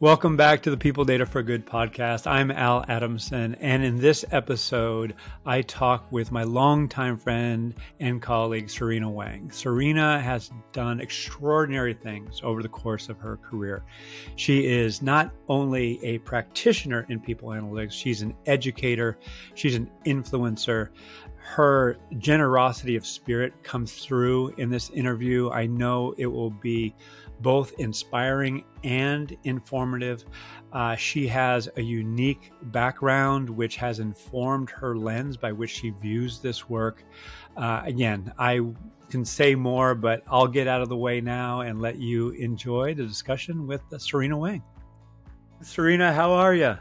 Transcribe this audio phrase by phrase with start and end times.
[0.00, 2.26] Welcome back to the People Data for Good podcast.
[2.26, 8.70] I'm Al Adamson, and in this episode, I talk with my longtime friend and colleague,
[8.70, 9.50] Serena Huang.
[9.50, 13.84] Serena has done extraordinary things over the course of her career.
[14.36, 19.18] She is not only a practitioner in people analytics, she's an educator,
[19.54, 20.88] she's an influencer.
[21.36, 25.50] Her generosity of spirit comes through in this interview.
[25.50, 26.94] I know it will be
[27.40, 30.24] both inspiring and informative.
[30.72, 36.38] Uh, she has a unique background which has informed her lens by which she views
[36.38, 37.04] this work.
[37.56, 38.60] Uh, again, I
[39.10, 42.94] can say more, but I'll get out of the way now and let you enjoy
[42.94, 44.62] the discussion with Serena Huang.
[45.62, 46.76] Serena, how are you?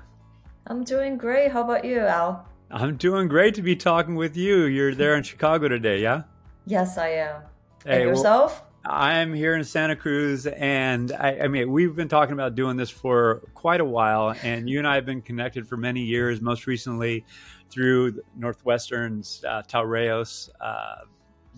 [0.67, 1.51] I'm doing great.
[1.51, 2.47] How about you, Al?
[2.71, 4.65] I'm doing great to be talking with you.
[4.65, 6.23] You're there in Chicago today, yeah?
[6.67, 7.41] Yes, I am.
[7.83, 8.61] Hey, and yourself?
[8.61, 12.77] Well, I'm here in Santa Cruz, and I, I, mean, we've been talking about doing
[12.77, 16.39] this for quite a while, and you and I have been connected for many years.
[16.39, 17.25] Most recently,
[17.69, 20.95] through Northwestern's uh, Taurayos uh,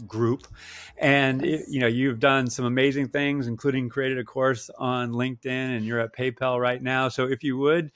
[0.07, 0.47] group,
[0.97, 5.45] and it, you know, you've done some amazing things, including created a course on LinkedIn,
[5.77, 7.07] and you're at PayPal right now.
[7.07, 7.91] So, if you would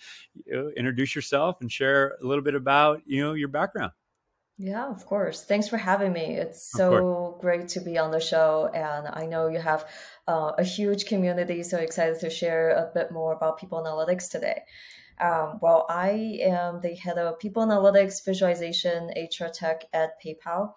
[0.45, 3.91] you know, introduce yourself and share a little bit about you know your background.
[4.57, 5.43] Yeah, of course.
[5.43, 6.35] Thanks for having me.
[6.37, 8.69] It's so great to be on the show.
[8.73, 9.85] And I know you have
[10.27, 11.61] uh, a huge community.
[11.63, 14.61] So excited to share a bit more about people analytics today.
[15.19, 20.73] Um, well, I am the head of people analytics, visualization, HR tech at PayPal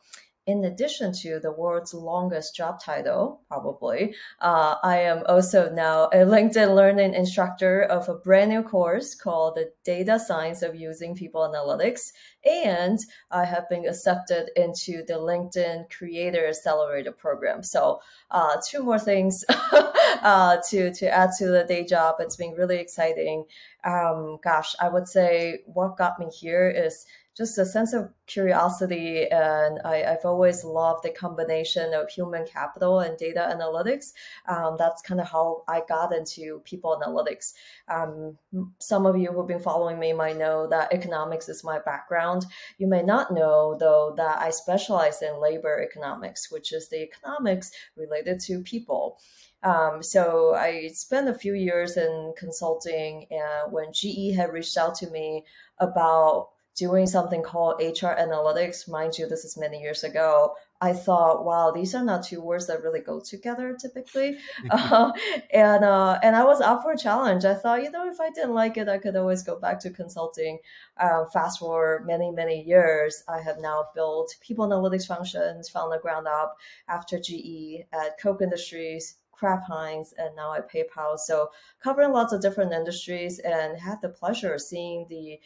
[0.49, 6.25] in addition to the world's longest job title, probably, uh, I am also now a
[6.25, 11.43] LinkedIn learning instructor of a brand new course called the Data Science of Using People
[11.43, 12.13] Analytics.
[12.51, 12.99] And
[13.31, 17.63] I have been accepted into the LinkedIn Creator Accelerator program.
[17.63, 22.17] So, uh, two more things uh, to, to add to the day job.
[22.21, 23.45] It's been really exciting.
[23.85, 27.05] Um, gosh, I would say what got me here is
[27.39, 29.29] just a sense of curiosity.
[29.31, 34.13] And I, have always loved the combination of human capital and data analytics.
[34.49, 37.55] Um, that's kind of how I got into people analytics.
[37.87, 38.37] Um,
[38.81, 42.45] some of you who've been following me might know that economics is my background.
[42.79, 47.71] You may not know, though, that I specialize in labor economics, which is the economics
[47.97, 49.21] related to people.
[49.63, 54.97] Um, so I spent a few years in consulting, and when GE had reached out
[54.97, 55.45] to me
[55.79, 56.49] about
[56.79, 58.89] doing something called HR analytics.
[58.89, 60.55] Mind you, this is many years ago.
[60.81, 64.39] I thought, wow, these are not two words that really go together typically.
[64.71, 65.11] uh,
[65.53, 67.45] and uh, and I was up for a challenge.
[67.45, 69.91] I thought, you know, if I didn't like it, I could always go back to
[69.91, 70.59] consulting.
[71.01, 75.99] Um, fast forward many, many years, I have now built people analytics functions from the
[75.99, 76.57] ground up
[76.89, 81.19] after GE at Koch Industries, Kraft Heinz, and now at PayPal.
[81.19, 81.51] So
[81.83, 85.41] covering lots of different industries and had the pleasure of seeing the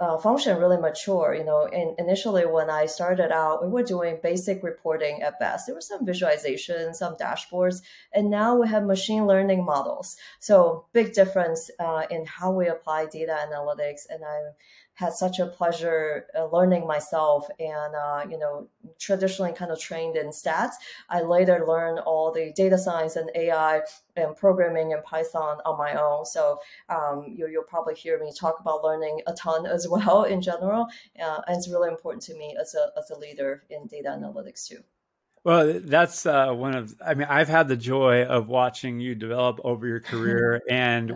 [0.00, 1.34] uh, function really mature.
[1.34, 1.66] You know,
[1.98, 5.66] initially when I started out, we were doing basic reporting at best.
[5.66, 7.82] There was some visualization, some dashboards,
[8.12, 10.16] and now we have machine learning models.
[10.40, 14.02] So big difference uh, in how we apply data analytics.
[14.08, 14.52] And I'm
[14.94, 18.68] had such a pleasure uh, learning myself and uh, you know
[18.98, 20.74] traditionally kind of trained in stats.
[21.08, 23.82] I later learned all the data science and ai
[24.16, 26.24] and programming and python on my own.
[26.24, 30.40] So um, you, will probably hear me talk about learning a ton as well in
[30.40, 30.86] general.
[31.20, 34.66] Uh, and it's really important to me as a, as a leader in data analytics
[34.66, 34.82] too
[35.44, 36.94] well, that's uh, one of.
[37.04, 41.14] I mean, I've had the joy of watching you develop over your career, and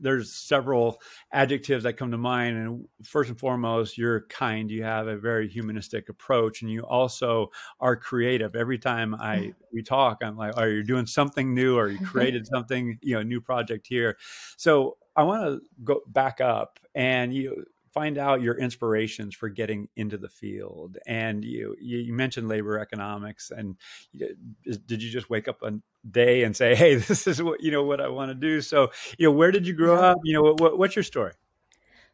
[0.00, 1.02] there's several
[1.32, 2.56] adjectives that come to mind.
[2.56, 4.70] And first and foremost, you're kind.
[4.70, 8.54] You have a very humanistic approach, and you also are creative.
[8.54, 11.76] Every time I we talk, I'm like, "Are you doing something new?
[11.76, 12.96] Or you created something?
[13.02, 14.16] You know, a new project here?"
[14.56, 19.88] So I want to go back up, and you find out your inspirations for getting
[19.94, 20.98] into the field.
[21.06, 23.76] And you you mentioned labor economics, and
[24.16, 25.78] did you just wake up a
[26.10, 28.60] day and say, "Hey, this is what you know what I want to do"?
[28.60, 30.18] So, you know, where did you grow up?
[30.24, 31.32] You know, what, what's your story?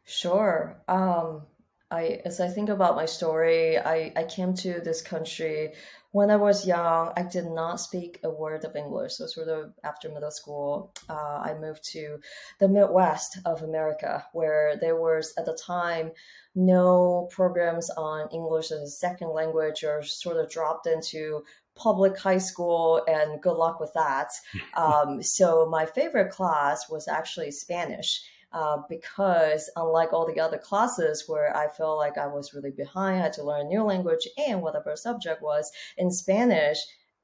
[0.05, 0.77] Sure.
[0.87, 1.41] Um,
[1.89, 5.73] I as I think about my story, I I came to this country
[6.11, 9.13] when I was young, I did not speak a word of English.
[9.13, 12.19] So, sort of after middle school, uh, I moved to
[12.59, 16.11] the Midwest of America, where there was at the time
[16.53, 21.43] no programs on English as a second language, or sort of dropped into
[21.75, 24.31] public high school, and good luck with that.
[24.75, 28.21] Um, so, my favorite class was actually Spanish.
[28.53, 33.17] Uh, because unlike all the other classes where I felt like I was really behind,
[33.17, 36.79] I had to learn a new language and whatever subject was in Spanish,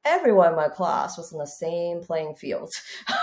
[0.08, 2.74] everyone in my class was in the same playing field.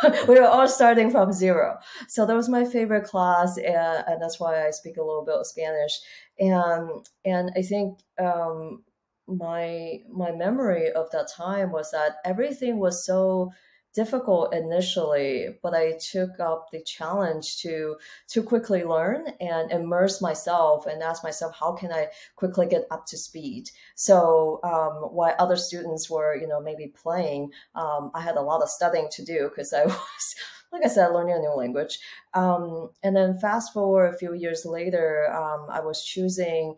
[0.29, 1.79] we were all starting from zero.
[2.09, 5.37] So that was my favorite class, and, and that's why I speak a little bit
[5.37, 5.99] of Spanish.
[6.39, 8.85] And and I think um,
[9.27, 13.51] my my memory of that time was that everything was so
[13.95, 17.97] difficult initially, but I took up the challenge to
[18.29, 23.07] to quickly learn and immerse myself and ask myself how can I quickly get up
[23.07, 23.71] to speed.
[23.95, 28.63] So um, while other students were you know maybe playing, um, I had a lot
[28.63, 30.35] of studying to do because I was
[30.73, 32.01] like I said, learning a new language.
[32.35, 36.75] Um, and then fast forward a few years later, um, I was choosing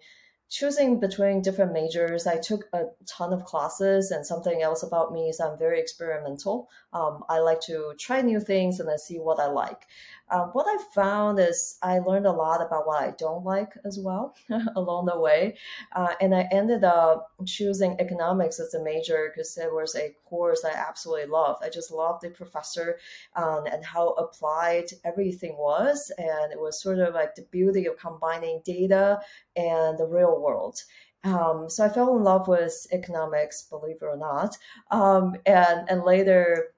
[0.49, 5.29] choosing between different majors, I took a ton of classes, and something else about me
[5.29, 6.69] is I'm very experimental.
[6.93, 9.87] Um, I like to try new things and then see what I like.
[10.29, 13.99] Uh, what I found is I learned a lot about what I don't like as
[13.99, 14.35] well
[14.77, 15.57] along the way.
[15.95, 20.65] Uh, and I ended up choosing economics as a major because it was a course
[20.65, 21.63] I absolutely loved.
[21.63, 22.99] I just loved the professor
[23.37, 26.11] um, and how applied everything was.
[26.19, 29.21] And it was sort of like the beauty of combining data
[29.55, 30.83] and the real world.
[31.25, 34.57] Um, so I fell in love with economics, believe it or not.
[34.91, 36.69] Um, and, and later,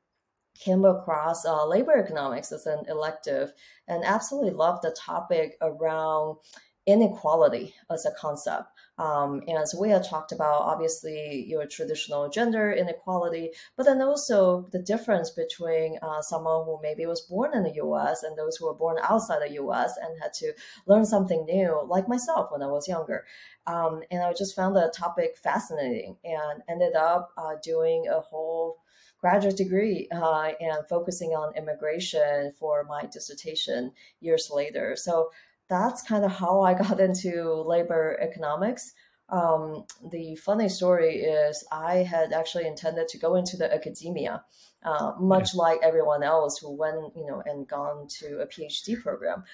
[0.58, 3.52] came across uh, labor economics as an elective
[3.87, 6.37] and absolutely loved the topic around
[6.88, 8.64] inequality as a concept.
[8.96, 14.69] Um, and so we had talked about obviously your traditional gender inequality, but then also
[14.72, 18.66] the difference between uh, someone who maybe was born in the US and those who
[18.66, 20.52] were born outside the US and had to
[20.87, 23.25] learn something new, like myself when I was younger.
[23.66, 28.78] Um, and I just found the topic fascinating and ended up uh, doing a whole
[29.20, 34.97] graduate degree uh, and focusing on immigration for my dissertation years later.
[34.97, 35.31] So
[35.69, 38.93] that's kind of how I got into labor economics.
[39.31, 44.43] Um, the funny story is I had actually intended to go into the academia,
[44.82, 45.61] uh, much yeah.
[45.61, 49.44] like everyone else who went, you know, and gone to a PhD program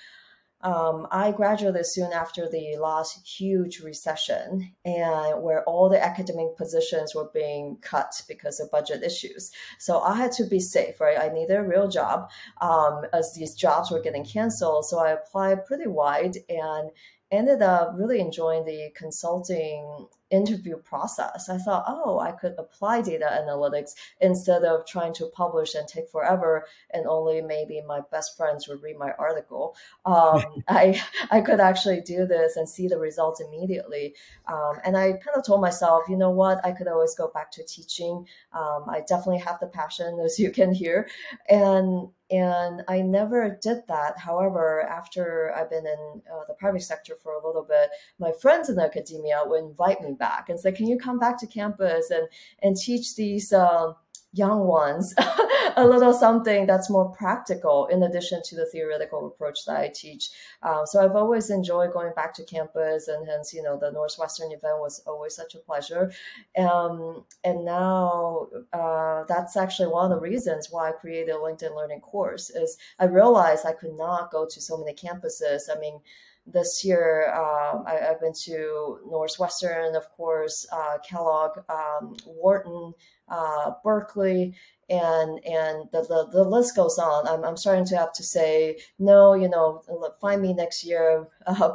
[0.65, 7.15] um, I graduated soon after the last huge recession, and where all the academic positions
[7.15, 9.53] were being cut because of budget issues.
[9.79, 11.19] So I had to be safe, right?
[11.19, 12.31] I needed a real job
[12.63, 14.87] um, as these jobs were getting canceled.
[14.87, 16.91] So I applied pretty wide and
[17.31, 21.49] ended up really enjoying the consulting interview process.
[21.49, 26.09] I thought, oh, I could apply data analytics instead of trying to publish and take
[26.11, 29.77] forever, and only maybe my best friends would read my article.
[30.05, 31.01] Um, I
[31.31, 34.15] I could actually do this and see the results immediately.
[34.47, 37.51] Um, and I kind of told myself, you know what, I could always go back
[37.53, 38.27] to teaching.
[38.53, 41.09] Um, I definitely have the passion, as you can hear,
[41.49, 44.19] and and I never did that.
[44.19, 48.71] However, after I've been in uh, the private sector for a little bit, my friends
[48.71, 52.29] in academia would invite me back and say, "Can you come back to campus and
[52.63, 53.97] and teach these?" Um,
[54.35, 55.15] young ones
[55.77, 60.31] a little something that's more practical in addition to the theoretical approach that I teach.
[60.63, 64.49] Um, so I've always enjoyed going back to campus, and hence, you know, the Northwestern
[64.49, 66.13] event was always such a pleasure.
[66.59, 71.75] Um, and now uh, that's actually one of the reasons why I created a LinkedIn
[71.75, 72.51] Learning course.
[72.51, 75.63] Is I realized I could not go to so many campuses.
[75.75, 76.01] I mean
[76.47, 82.93] this year um, I, have been to Northwestern, of course, uh, Kellogg, um, Wharton,
[83.29, 84.55] uh, Berkeley,
[84.91, 87.27] and and the, the, the, list goes on.
[87.27, 89.33] I'm, I'm starting to have to say no.
[89.33, 89.83] You know,
[90.21, 91.29] find me next year.
[91.47, 91.69] Uh,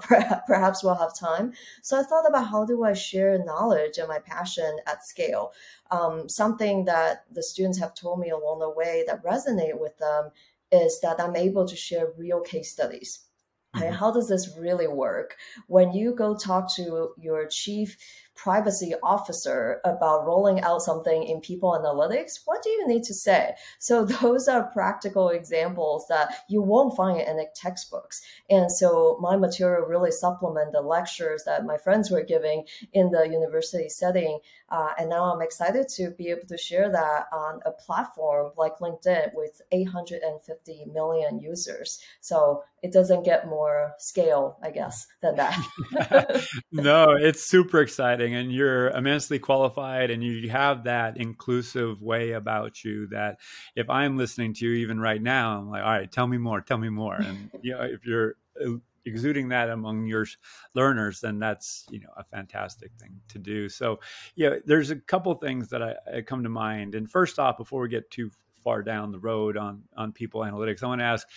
[0.48, 1.54] perhaps we'll have time.
[1.84, 5.52] So I thought about how do I share knowledge and my passion at scale.
[5.92, 10.32] Um, something that the students have told me along the way that resonate with them
[10.72, 13.29] is that I'm able to share real case studies
[13.76, 13.94] Mm-hmm.
[13.94, 15.36] How does this really work?
[15.68, 17.98] When you go talk to your chief
[18.36, 23.54] privacy officer about rolling out something in people analytics, what do you need to say?
[23.80, 28.22] So those are practical examples that you won't find in textbooks.
[28.50, 33.28] And so my material really supplement the lectures that my friends were giving in the
[33.30, 34.40] university setting.
[34.70, 38.80] Uh, and now I'm excited to be able to share that on a platform like
[38.80, 42.00] LinkedIn with 850 million users.
[42.22, 46.48] So it doesn't get more scale, I guess, than that.
[46.72, 48.36] no, it's super exciting.
[48.36, 53.40] And you're immensely qualified and you have that inclusive way about you that
[53.76, 56.62] if I'm listening to you even right now, I'm like, all right, tell me more,
[56.62, 57.20] tell me more.
[57.30, 60.26] And you know, if you're uh, exuding that among your
[60.74, 63.70] learners, then that's you know a fantastic thing to do.
[63.70, 64.00] So,
[64.36, 66.96] yeah, there's a couple things that I, I come to mind.
[66.96, 68.32] And first off, before we get too
[68.64, 71.28] far down the road on on people analytics, I want to ask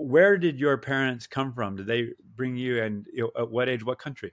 [0.00, 1.76] where did your parents come from?
[1.76, 4.32] Did they bring you and you know, at what age, what country?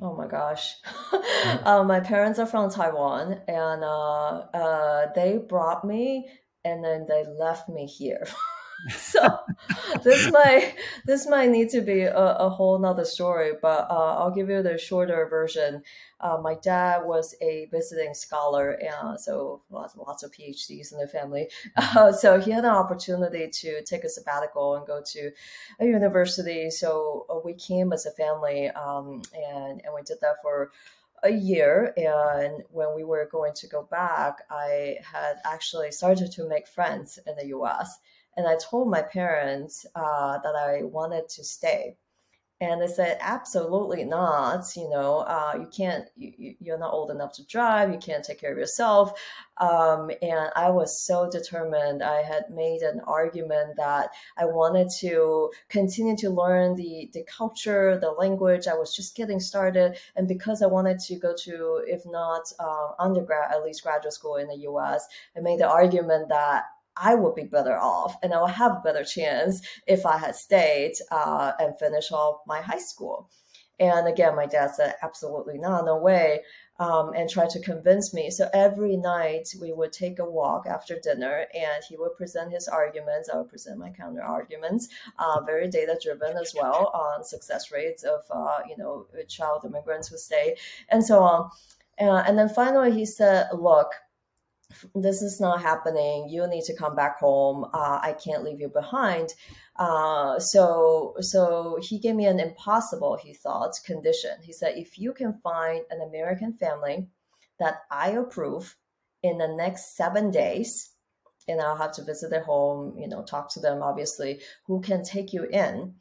[0.00, 0.74] Oh my gosh.
[1.64, 6.28] uh, my parents are from Taiwan and uh, uh, they brought me
[6.64, 8.26] and then they left me here.
[8.96, 9.38] so
[10.04, 10.74] this might
[11.06, 14.62] this might need to be a, a whole nother story, but uh, I'll give you
[14.62, 15.82] the shorter version.
[16.20, 21.08] Uh, my dad was a visiting scholar, and so lots, lots of PhDs in the
[21.08, 21.48] family.
[21.76, 21.98] Mm-hmm.
[21.98, 25.30] Uh, so he had an opportunity to take a sabbatical and go to
[25.80, 26.70] a university.
[26.70, 30.70] So uh, we came as a family, um, and and we did that for
[31.22, 36.46] a year and when we were going to go back i had actually started to
[36.46, 37.98] make friends in the us
[38.36, 41.96] and I told my parents uh, that I wanted to stay.
[42.58, 44.64] And they said, absolutely not.
[44.76, 47.92] You know, uh, you can't, you, you're not old enough to drive.
[47.92, 49.20] You can't take care of yourself.
[49.58, 52.02] Um, and I was so determined.
[52.02, 57.98] I had made an argument that I wanted to continue to learn the, the culture,
[57.98, 58.66] the language.
[58.66, 59.98] I was just getting started.
[60.16, 64.36] And because I wanted to go to, if not uh, undergrad, at least graduate school
[64.36, 66.64] in the US, I made the argument that
[66.96, 70.34] I would be better off and I would have a better chance if I had
[70.34, 73.28] stayed uh, and finished off my high school.
[73.78, 76.40] And again, my dad said, absolutely not, no way,
[76.78, 78.30] um, and tried to convince me.
[78.30, 82.68] So every night we would take a walk after dinner and he would present his
[82.68, 83.28] arguments.
[83.28, 84.88] I would present my counter arguments,
[85.18, 90.08] uh, very data driven as well on success rates of, uh, you know, child immigrants
[90.08, 90.56] who stay
[90.88, 91.50] and so on.
[92.00, 93.92] Uh, and then finally he said, look,
[94.94, 96.28] this is not happening.
[96.28, 97.64] You need to come back home.
[97.72, 99.32] Uh, I can't leave you behind.
[99.76, 104.32] Uh, so, so he gave me an impossible, he thought, condition.
[104.42, 107.08] He said, if you can find an American family
[107.58, 108.76] that I approve
[109.22, 110.90] in the next seven days,
[111.48, 115.04] and I'll have to visit their home, you know, talk to them, obviously, who can
[115.04, 115.94] take you in,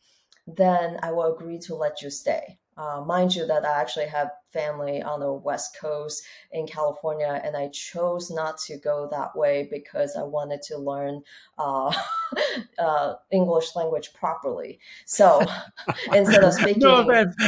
[0.48, 2.58] then I will agree to let you stay.
[2.77, 7.55] Uh, mind you, that I actually have family on the West Coast in California, and
[7.55, 11.22] I chose not to go that way because I wanted to learn
[11.58, 11.94] uh,
[12.79, 14.79] uh, English language properly.
[15.05, 15.41] So
[16.13, 17.01] instead of speaking, no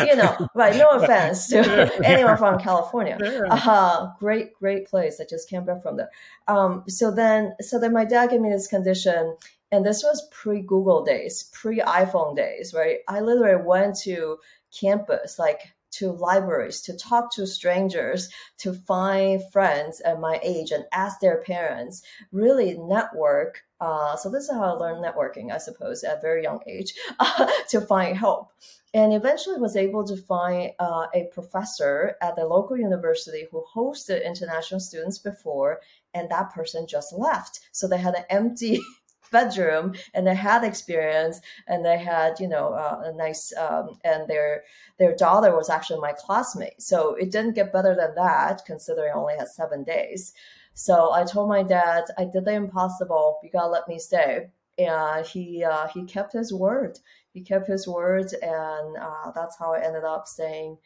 [0.05, 0.75] you know, right?
[0.75, 3.17] No offense to anyone from California.
[3.49, 5.19] Uh, great, great place.
[5.19, 6.09] I just came back from there.
[6.47, 9.35] Um, so then, so then my dad gave me this condition
[9.71, 12.99] and this was pre Google days, pre iPhone days, right?
[13.07, 14.37] I literally went to
[14.71, 20.85] campus, like to libraries, to talk to strangers, to find friends at my age and
[20.91, 23.63] ask their parents, really network.
[23.79, 26.93] Uh, so this is how I learned networking, I suppose, at a very young age,
[27.19, 28.51] uh, to find help.
[28.93, 34.25] And eventually was able to find uh, a professor at the local university who hosted
[34.25, 35.81] international students before,
[36.13, 37.59] and that person just left.
[37.71, 38.81] So they had an empty
[39.31, 44.27] bedroom and they had experience and they had you know uh, a nice um, and
[44.27, 44.63] their
[44.97, 46.81] their daughter was actually my classmate.
[46.81, 50.33] So it didn't get better than that considering I only had seven days.
[50.73, 53.39] So i told my dad i did the impossible.
[53.43, 54.47] You gotta let me stay.
[54.77, 56.99] And he uh, he kept his word.
[57.33, 60.77] He kept his word and uh, that's how i ended up staying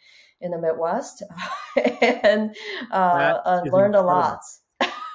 [0.41, 1.23] in the midwest.
[2.01, 2.53] And
[2.91, 4.41] uh, learned a lot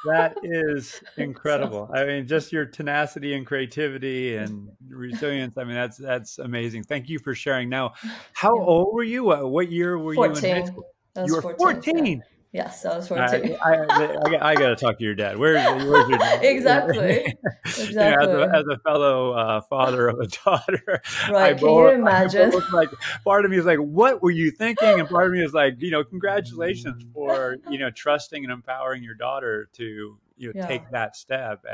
[0.07, 1.91] that is incredible.
[1.93, 5.57] I mean, just your tenacity and creativity and resilience.
[5.59, 6.85] I mean, that's that's amazing.
[6.85, 7.69] Thank you for sharing.
[7.69, 7.95] Now,
[8.33, 9.25] how old were you?
[9.25, 10.43] What year were 14.
[10.43, 10.87] you in high school?
[11.25, 11.59] You were 14.
[11.59, 12.07] 14.
[12.07, 12.36] Yeah.
[12.53, 13.57] Yes, I was 14.
[13.63, 15.37] I, I, I, I got to talk to your dad.
[15.37, 16.43] Where, where's your dad?
[16.45, 17.37] exactly.
[17.65, 18.03] exactly.
[18.03, 21.59] As, a, as, a, fellow uh, father of a daughter, right?
[21.59, 22.53] Can you imagine?
[22.73, 22.89] like
[23.25, 25.75] part of me is like, "What were you thinking?" And part of me is like,
[25.79, 30.67] you know, congratulations for you know trusting and empowering your daughter to you know yeah.
[30.67, 31.65] take that step.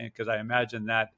[0.00, 1.10] Because I imagine that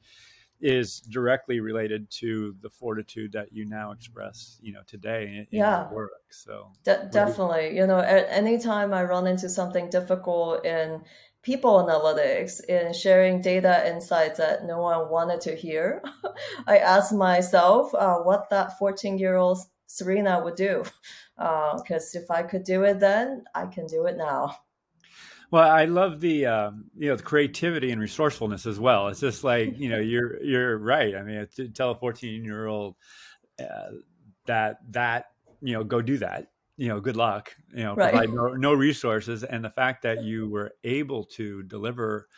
[0.61, 5.85] is directly related to the fortitude that you now express, you know, today in, yeah.
[5.85, 6.11] your work.
[6.31, 11.02] So De- definitely, you know, at anytime I run into something difficult in
[11.43, 16.02] people analytics, in sharing data insights that no one wanted to hear,
[16.67, 20.85] I ask myself uh, what that 14 year old Serena would do.
[21.37, 24.57] Because uh, if I could do it then, I can do it now.
[25.50, 29.09] Well, I love the um, you know the creativity and resourcefulness as well.
[29.09, 31.14] It's just like you know you're you're right.
[31.16, 32.95] I mean, to tell a 14 year old
[33.59, 33.90] uh,
[34.47, 35.26] that that
[35.61, 36.52] you know go do that.
[36.76, 37.54] You know, good luck.
[37.75, 38.11] You know, right.
[38.11, 42.28] provide no, no resources, and the fact that you were able to deliver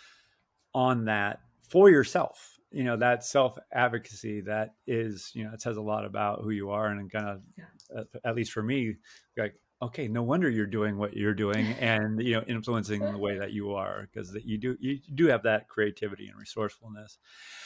[0.74, 2.58] on that for yourself.
[2.70, 6.50] You know, that self advocacy that is you know it says a lot about who
[6.50, 8.00] you are, and kind of yeah.
[8.00, 8.96] uh, at least for me,
[9.36, 13.36] like okay no wonder you're doing what you're doing and you know influencing the way
[13.36, 17.18] that you are because you do you do have that creativity and resourcefulness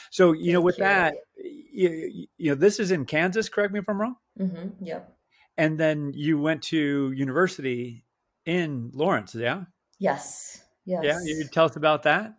[0.09, 3.87] so you know with that you, you know this is in kansas correct me if
[3.87, 4.83] i'm wrong mm-hmm.
[4.83, 5.13] yep
[5.57, 8.05] and then you went to university
[8.45, 9.63] in Lawrence, yeah?
[9.99, 10.63] Yes.
[10.85, 11.03] Yes.
[11.03, 12.35] Yeah, you tell us about that.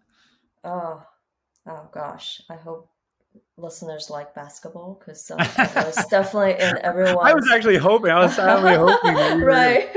[0.65, 1.03] Oh,
[1.67, 2.41] oh gosh!
[2.49, 2.89] I hope
[3.59, 5.37] listeners like basketball because uh,
[5.89, 7.27] it's definitely in everyone.
[7.27, 8.11] I was actually hoping.
[8.11, 9.43] I was sadly hoping.
[9.43, 9.89] right.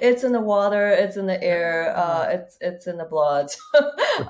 [0.00, 0.90] it's in the water.
[0.90, 1.96] It's in the air.
[1.96, 3.50] Uh, it's it's in the blood.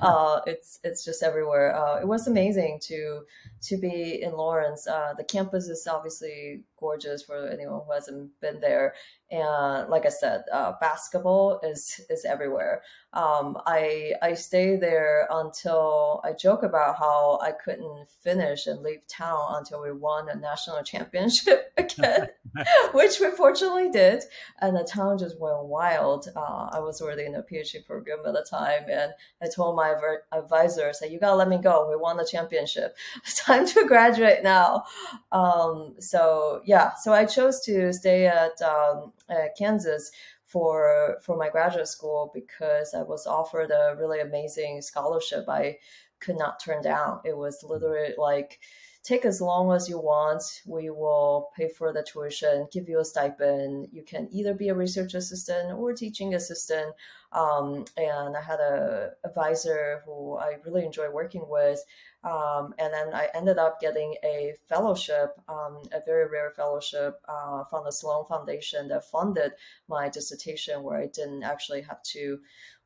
[0.01, 1.75] uh, it's it's just everywhere.
[1.75, 3.21] Uh, it was amazing to
[3.63, 4.87] to be in Lawrence.
[4.87, 8.93] Uh, the campus is obviously gorgeous for anyone who hasn't been there.
[9.31, 12.83] And like I said, uh, basketball is is everywhere.
[13.13, 19.05] Um, I I stayed there until I joke about how I couldn't finish and leave
[19.07, 22.27] town until we won a national championship again,
[22.93, 24.23] which we fortunately did.
[24.61, 26.27] And the town just went wild.
[26.35, 29.11] Uh, I was already in a PhD program at the time, and
[29.41, 29.95] I told my
[30.31, 31.89] advisor, "Say you gotta let me go.
[31.89, 32.95] We won the championship.
[33.17, 34.83] It's time to graduate now."
[35.31, 40.11] Um, so yeah, so I chose to stay at, um, at Kansas
[40.55, 45.77] for for my graduate school because I was offered a really amazing scholarship I
[46.25, 47.21] could not turn down.
[47.23, 48.59] It was literally like
[49.05, 50.41] take as long as you want.
[50.65, 53.89] We will pay for the tuition, give you a stipend.
[53.91, 56.95] You can either be a research assistant or teaching assistant.
[57.31, 61.79] Um, and I had a advisor who I really enjoy working with.
[62.23, 67.63] Um, and then I ended up getting a fellowship, um, a very rare fellowship uh,
[67.65, 69.51] from the Sloan Foundation that funded
[69.87, 72.39] my dissertation, where I didn't actually have to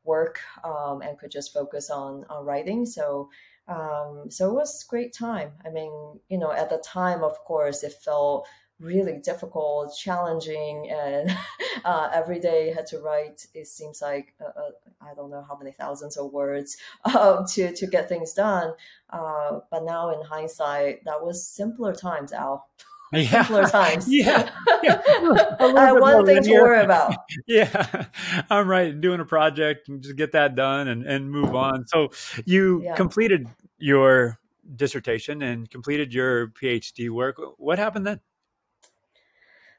[0.04, 2.86] work um, and could just focus on, on writing.
[2.86, 3.28] So
[3.68, 5.52] um, so it was great time.
[5.64, 8.48] I mean, you know, at the time, of course, it felt
[8.80, 11.30] really difficult, challenging, and
[11.84, 13.46] uh, every day had to write.
[13.54, 17.72] It seems like uh, uh, I don't know how many thousands of words um, to
[17.72, 18.72] to get things done.
[19.10, 22.68] Uh, but now, in hindsight, that was simpler times, Al.
[23.12, 23.44] Yeah.
[23.44, 24.06] Simpler times.
[24.10, 24.50] Yeah.
[24.82, 25.00] yeah.
[25.60, 27.16] I had one thing to worry about.
[27.46, 28.06] yeah.
[28.48, 28.98] I'm right.
[28.98, 31.86] Doing a project and just get that done and, and move on.
[31.88, 32.10] So
[32.44, 32.94] you yeah.
[32.94, 33.48] completed
[33.78, 34.38] your
[34.76, 37.40] dissertation and completed your PhD work.
[37.58, 38.20] What happened then?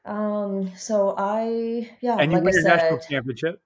[0.04, 3.62] Um, so I, yeah, and you like won your national championship.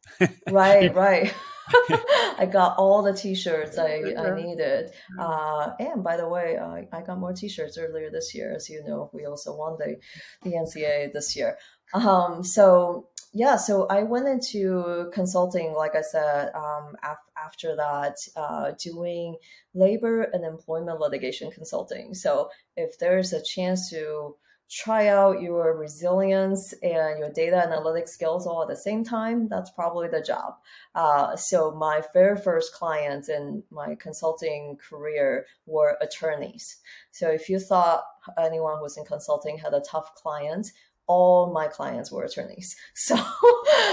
[0.50, 1.34] right, right.
[2.38, 4.90] I got all the T-shirts I, I needed.
[5.18, 8.52] Uh, and by the way, I, I got more T-shirts earlier this year.
[8.54, 9.96] As you know, we also won the,
[10.42, 11.56] the NCAA this year.
[11.94, 18.16] Um, so yeah, so I went into consulting, like I said, um, af- after that,
[18.34, 19.36] uh, doing
[19.74, 22.14] labor and employment litigation consulting.
[22.14, 24.36] So if there's a chance to
[24.70, 29.70] try out your resilience and your data analytics skills all at the same time, that's
[29.70, 30.54] probably the job.
[30.94, 36.78] Uh, so my very first clients in my consulting career were attorneys.
[37.12, 38.04] So if you thought
[38.38, 40.72] anyone who's in consulting had a tough client,
[41.06, 42.76] all my clients were attorneys.
[42.94, 43.16] So,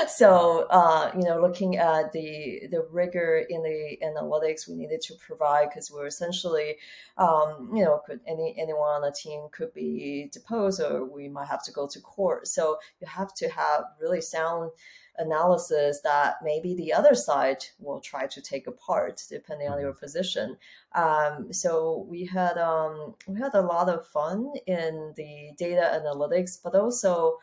[0.07, 5.15] so uh, you know, looking at the the rigor in the analytics we needed to
[5.15, 6.77] provide because we're essentially,
[7.17, 11.47] um, you know, could any anyone on the team could be deposed or we might
[11.47, 12.47] have to go to court.
[12.47, 14.71] So you have to have really sound
[15.17, 19.99] analysis that maybe the other side will try to take apart depending on your mm-hmm.
[19.99, 20.57] position.
[20.95, 26.57] Um, so we had um, we had a lot of fun in the data analytics,
[26.63, 27.37] but also,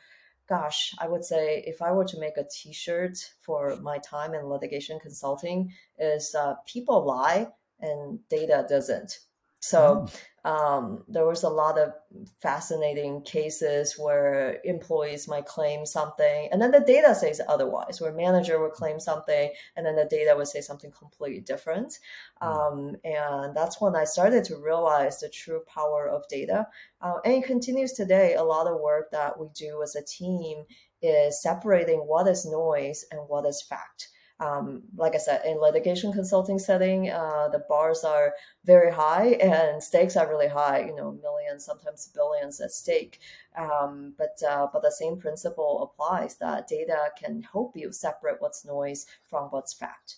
[0.48, 4.46] gosh, I would say if I were to make a T-shirt for my time in
[4.46, 7.48] litigation consulting, is uh, people lie
[7.80, 9.20] and data doesn't.
[9.61, 10.20] So mm.
[10.44, 11.92] Um, there was a lot of
[12.40, 18.00] fascinating cases where employees might claim something, and then the data says otherwise.
[18.00, 21.98] Where manager would claim something, and then the data would say something completely different.
[22.42, 22.46] Mm.
[22.46, 26.66] Um, and that's when I started to realize the true power of data.
[27.03, 28.35] Uh, and it continues today.
[28.35, 30.64] A lot of work that we do as a team
[31.03, 34.09] is separating what is noise and what is fact
[34.40, 38.33] um, like I said, in litigation consulting setting, uh, the bars are
[38.64, 40.81] very high and stakes are really high.
[40.87, 43.20] You know, millions, sometimes billions at stake.
[43.57, 48.64] Um, but uh, but the same principle applies that data can help you separate what's
[48.64, 50.16] noise from what's fact.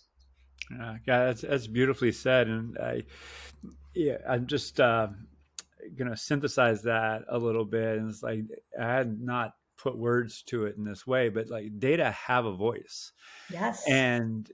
[0.73, 3.03] Uh, yeah, that's, that's beautifully said, and I,
[3.95, 5.09] yeah, I'm just uh,
[5.97, 7.99] gonna synthesize that a little bit.
[7.99, 8.45] And it's like
[8.81, 12.53] I had not put words to it in this way, but like data have a
[12.53, 13.13] voice.
[13.51, 13.83] Yes.
[13.89, 14.51] And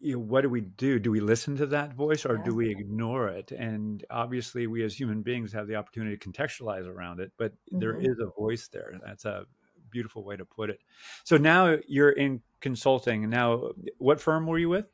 [0.00, 1.00] you know, what do we do?
[1.00, 3.50] Do we listen to that voice or do we ignore it?
[3.50, 7.80] And obviously, we as human beings have the opportunity to contextualize around it, but mm-hmm.
[7.80, 8.92] there is a voice there.
[9.04, 9.44] That's a
[9.90, 10.78] beautiful way to put it.
[11.24, 13.28] So now you're in consulting.
[13.28, 14.86] Now, what firm were you with?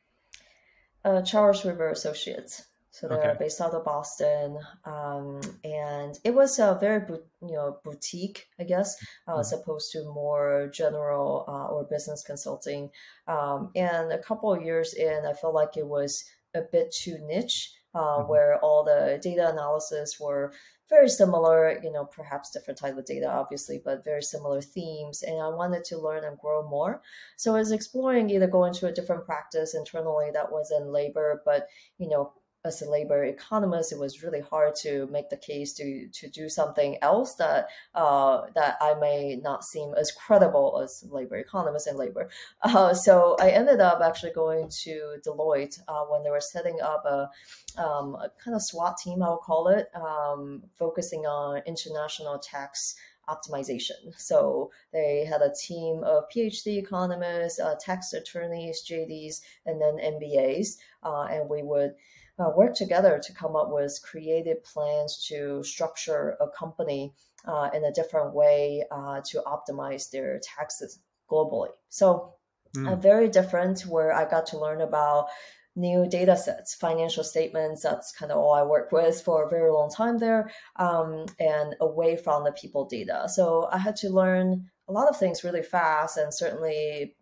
[1.03, 2.63] Uh, Charles River Associates.
[2.95, 3.35] So they're okay.
[3.37, 7.05] based out of Boston, um, and it was a very
[7.41, 8.95] you know boutique, I guess,
[9.27, 9.41] uh, mm-hmm.
[9.41, 12.89] as opposed to more general uh, or business consulting.
[13.27, 17.17] Um, and a couple of years in, I felt like it was a bit too
[17.27, 18.29] niche, uh, mm-hmm.
[18.29, 20.53] where all the data analysis were
[20.89, 25.21] very similar, you know, perhaps different type of data, obviously, but very similar themes.
[25.21, 27.01] And I wanted to learn and grow more.
[27.35, 31.41] So I was exploring either going to a different practice internally that was in labor,
[31.43, 32.33] but, you know,
[32.65, 36.49] as a labor economist, it was really hard to make the case to to do
[36.49, 41.97] something else that uh, that I may not seem as credible as labor economist in
[41.97, 42.29] labor.
[42.61, 47.05] Uh, so I ended up actually going to Deloitte uh, when they were setting up
[47.05, 47.29] a,
[47.79, 52.95] um, a, kind of SWAT team, I'll call it, um, focusing on international tax
[53.29, 54.13] optimization.
[54.17, 60.77] So they had a team of PhD economists, uh, tax attorneys, JDs, and then MBAs,
[61.03, 61.95] uh, and we would
[62.39, 67.13] uh, work together to come up with creative plans to structure a company
[67.47, 71.69] uh, in a different way uh, to optimize their taxes globally.
[71.89, 72.33] So,
[72.75, 73.01] mm.
[73.01, 75.27] very different where I got to learn about
[75.77, 77.83] new data sets, financial statements.
[77.83, 81.75] That's kind of all I worked with for a very long time there, um, and
[81.81, 83.27] away from the people data.
[83.27, 87.15] So I had to learn a lot of things really fast, and certainly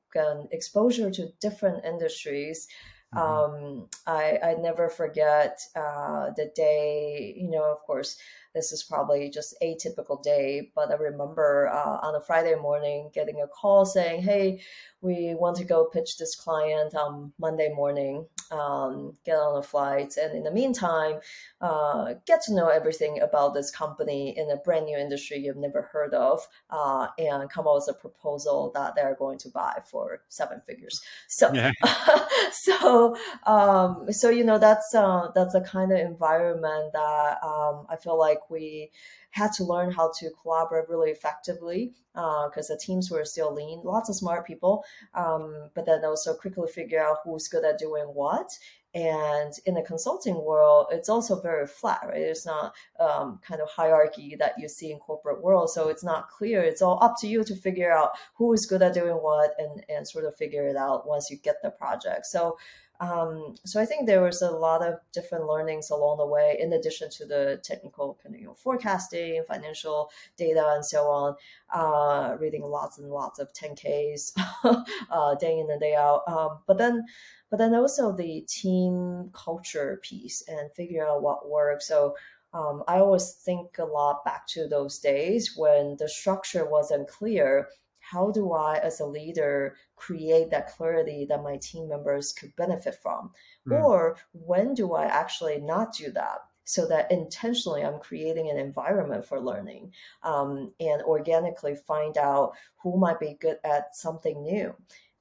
[0.52, 2.67] exposure to different industries
[3.15, 3.56] Mm-hmm.
[3.78, 8.17] Um, I, I never forget uh, the day, you know, of course,
[8.54, 13.10] this is probably just a typical day, but I remember uh, on a Friday morning
[13.13, 14.62] getting a call saying, "Hey,
[15.02, 18.28] we want to go pitch this client on Monday morning.
[18.54, 21.20] Um, get on a flight, and in the meantime,
[21.60, 25.82] uh, get to know everything about this company in a brand new industry you've never
[25.82, 26.39] heard of,
[26.70, 31.02] uh, and come up with a proposal that they're going to buy for seven figures."
[31.28, 31.72] So, yeah.
[32.52, 37.96] so, um, so you know, that's uh, that's the kind of environment that um, I
[37.96, 38.92] feel like we
[39.34, 43.82] had to learn how to collaborate really effectively because uh, the teams were still lean,
[43.84, 48.06] lots of smart people, um, but then also quickly figure out who's good at doing
[48.06, 48.52] what.
[48.93, 52.22] And in the consulting world, it's also very flat, right?
[52.22, 55.72] It's not um, kind of hierarchy that you see in corporate world.
[55.72, 56.62] So it's not clear.
[56.62, 59.84] It's all up to you to figure out who is good at doing what and,
[59.89, 62.28] and sort of figure it out once you get the project.
[62.28, 62.56] So
[63.04, 66.72] um, so I think there was a lot of different learnings along the way, in
[66.72, 71.36] addition to the technical kind of you know, forecasting, financial data, and so on.
[71.74, 74.32] Uh, reading lots and lots of 10ks
[75.12, 76.22] uh, day in and day out.
[76.28, 77.04] Um, but then,
[77.50, 81.88] but then also the team culture piece and figuring out what works.
[81.89, 82.16] So
[82.54, 87.68] um, I always think a lot back to those days when the structure wasn't clear
[88.13, 92.95] how do I, as a leader, create that clarity that my team members could benefit
[93.02, 93.32] from?
[93.67, 93.84] Mm.
[93.84, 96.39] Or when do I actually not do that?
[96.65, 102.97] So that intentionally I'm creating an environment for learning um, and organically find out who
[102.97, 104.73] might be good at something new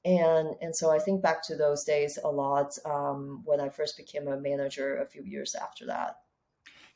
[0.05, 3.97] and and so I think back to those days a lot um, when I first
[3.97, 6.17] became a manager a few years after that.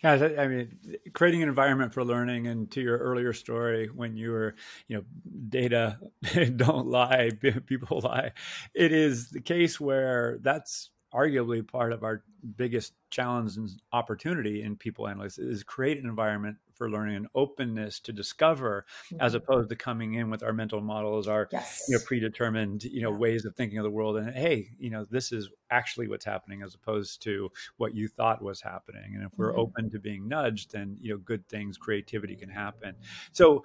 [0.05, 0.79] Yeah, I mean,
[1.15, 4.55] creating an environment for learning, and to your earlier story, when you were,
[4.89, 5.05] you know,
[5.49, 5.99] data
[6.57, 7.31] don't lie,
[7.67, 8.33] people lie.
[8.75, 12.23] It is the case where that's arguably part of our
[12.57, 18.01] biggest challenge and opportunity in people analytics is create an environment for learning and openness
[18.01, 19.21] to discover mm-hmm.
[19.21, 21.85] as opposed to coming in with our mental models our yes.
[21.89, 23.17] you know predetermined you know yeah.
[23.17, 26.63] ways of thinking of the world and hey you know this is actually what's happening
[26.63, 29.61] as opposed to what you thought was happening and if we're mm-hmm.
[29.61, 32.95] open to being nudged then you know good things creativity can happen
[33.33, 33.65] so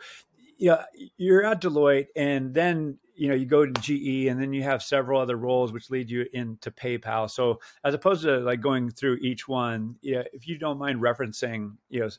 [0.61, 0.83] yeah,
[1.17, 4.83] you're at Deloitte, and then you know you go to GE, and then you have
[4.83, 7.31] several other roles which lead you into PayPal.
[7.31, 11.77] So as opposed to like going through each one, yeah, if you don't mind referencing,
[11.89, 12.09] you know,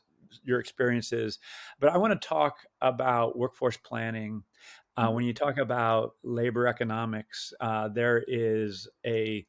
[0.44, 1.38] your experiences.
[1.80, 4.42] But I want to talk about workforce planning.
[4.96, 9.46] Uh, when you talk about labor economics, uh, there is a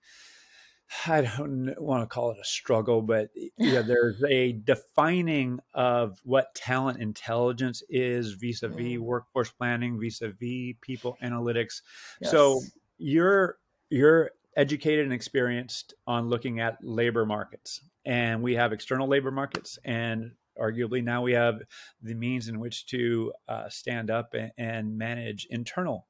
[1.08, 6.54] I don't want to call it a struggle, but yeah, there's a defining of what
[6.56, 9.00] talent intelligence is vis-a-vis mm.
[9.00, 11.82] workforce planning, vis-a-vis people analytics.
[12.22, 12.32] Yes.
[12.32, 12.62] So
[12.98, 13.58] you're
[13.90, 19.80] you're educated and experienced on looking at labor markets, and we have external labor markets
[19.84, 21.62] and arguably now we have
[22.02, 26.08] the means in which to uh, stand up and, and manage internal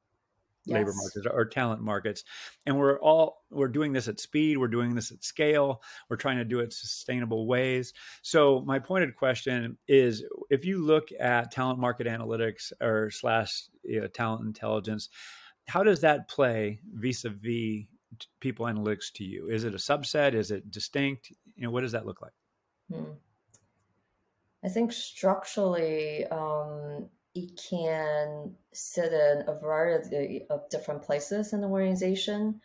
[0.65, 0.75] yes.
[0.75, 2.23] labor markets or talent markets
[2.65, 6.37] and we're all we're doing this at speed we're doing this at scale we're trying
[6.37, 11.79] to do it sustainable ways so my pointed question is if you look at talent
[11.79, 15.09] market analytics or slash you know, talent intelligence
[15.67, 17.85] how does that play vis-a-vis
[18.39, 21.91] people analytics to you is it a subset is it distinct you know, what does
[21.91, 22.33] that look like?
[22.91, 23.11] Hmm.
[24.63, 31.67] I think structurally, um, it can sit in a variety of different places in the
[31.67, 32.61] organization.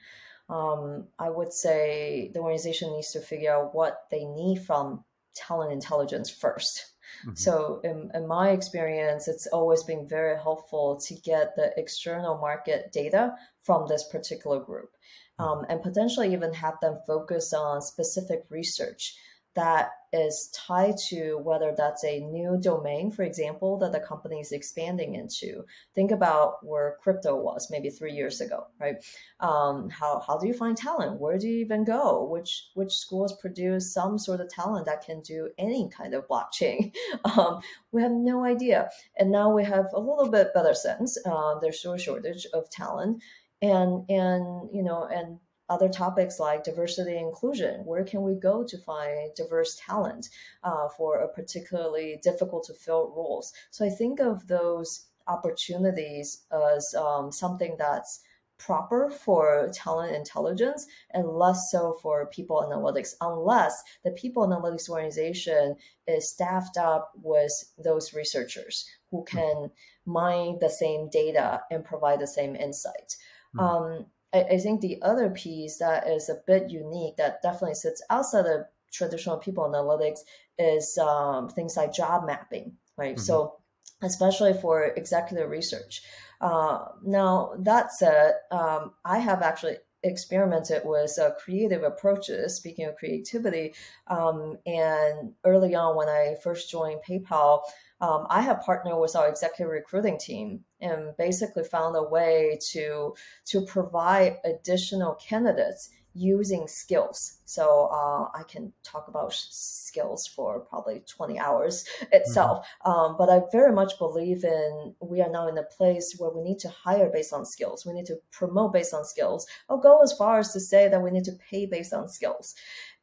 [0.48, 5.72] Um, I would say the organization needs to figure out what they need from talent
[5.72, 6.80] intelligence 1st
[7.26, 7.34] mm-hmm.
[7.34, 12.92] So, in, in, my experience, it's always been very helpful to get the external market
[12.92, 14.90] data from this particular group
[15.38, 15.44] mm-hmm.
[15.44, 19.16] um, and potentially even have them focus on specific research
[19.59, 24.53] that is tied to whether that's a new domain, for example, that the company is
[24.53, 25.64] expanding into.
[25.97, 29.05] Think about where crypto was maybe three years ago, right?
[29.40, 31.21] Um, how, how do you find talent?
[31.21, 32.25] Where do you even go?
[32.25, 36.94] Which which schools produce some sort of talent that can do any kind of blockchain?
[37.25, 37.61] Um,
[37.92, 41.18] we have no idea, and now we have a little bit better sense.
[41.27, 43.23] Uh, there's still a shortage of talent,
[43.61, 47.85] and and you know and other topics like diversity and inclusion.
[47.85, 50.28] Where can we go to find diverse talent
[50.64, 53.52] uh, for a particularly difficult to fill roles?
[53.70, 58.20] So I think of those opportunities as um, something that's
[58.59, 65.76] proper for talent intelligence and less so for people analytics, unless the people analytics organization
[66.09, 67.52] is staffed up with
[67.83, 69.37] those researchers who hmm.
[69.37, 69.70] can
[70.07, 73.16] mine the same data and provide the same insight.
[73.57, 73.62] Mm.
[73.62, 78.03] Um, I, I think the other piece that is a bit unique that definitely sits
[78.11, 80.21] outside of traditional people analytics
[80.59, 83.17] is um, things like job mapping, right?
[83.17, 83.23] Mm-hmm.
[83.23, 83.57] So,
[84.03, 86.03] especially for executive research.
[86.41, 92.97] Uh, now, that said, um, I have actually experimented with uh, creative approaches, speaking of
[92.97, 93.75] creativity.
[94.07, 97.62] Um, and early on, when I first joined PayPal,
[98.01, 103.14] um, I have partnered with our executive recruiting team and basically found a way to
[103.47, 107.38] to provide additional candidates using skills.
[107.45, 112.67] So uh, I can talk about skills for probably 20 hours itself.
[112.85, 112.91] Mm-hmm.
[112.91, 116.43] Um, but I very much believe in we are now in a place where we
[116.43, 117.87] need to hire based on skills.
[117.87, 119.47] We need to promote based on skills.
[119.69, 122.55] I'll go as far as to say that we need to pay based on skills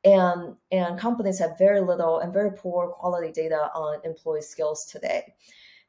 [0.04, 5.34] and and companies have very little and very poor quality data on employee skills today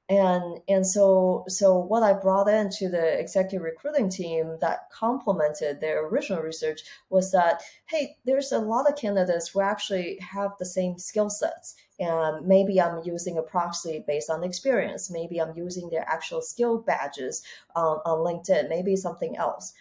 [0.08, 6.06] and and so so what i brought into the executive recruiting team that complemented their
[6.06, 10.98] original research was that hey there's a lot of candidates who actually have the same
[10.98, 11.74] skill sets.
[11.98, 15.10] And maybe i'm using a proxy based on experience.
[15.10, 17.42] Maybe i'm using their actual skill badges
[17.74, 18.68] on, on linkedin.
[18.68, 19.72] Maybe something else.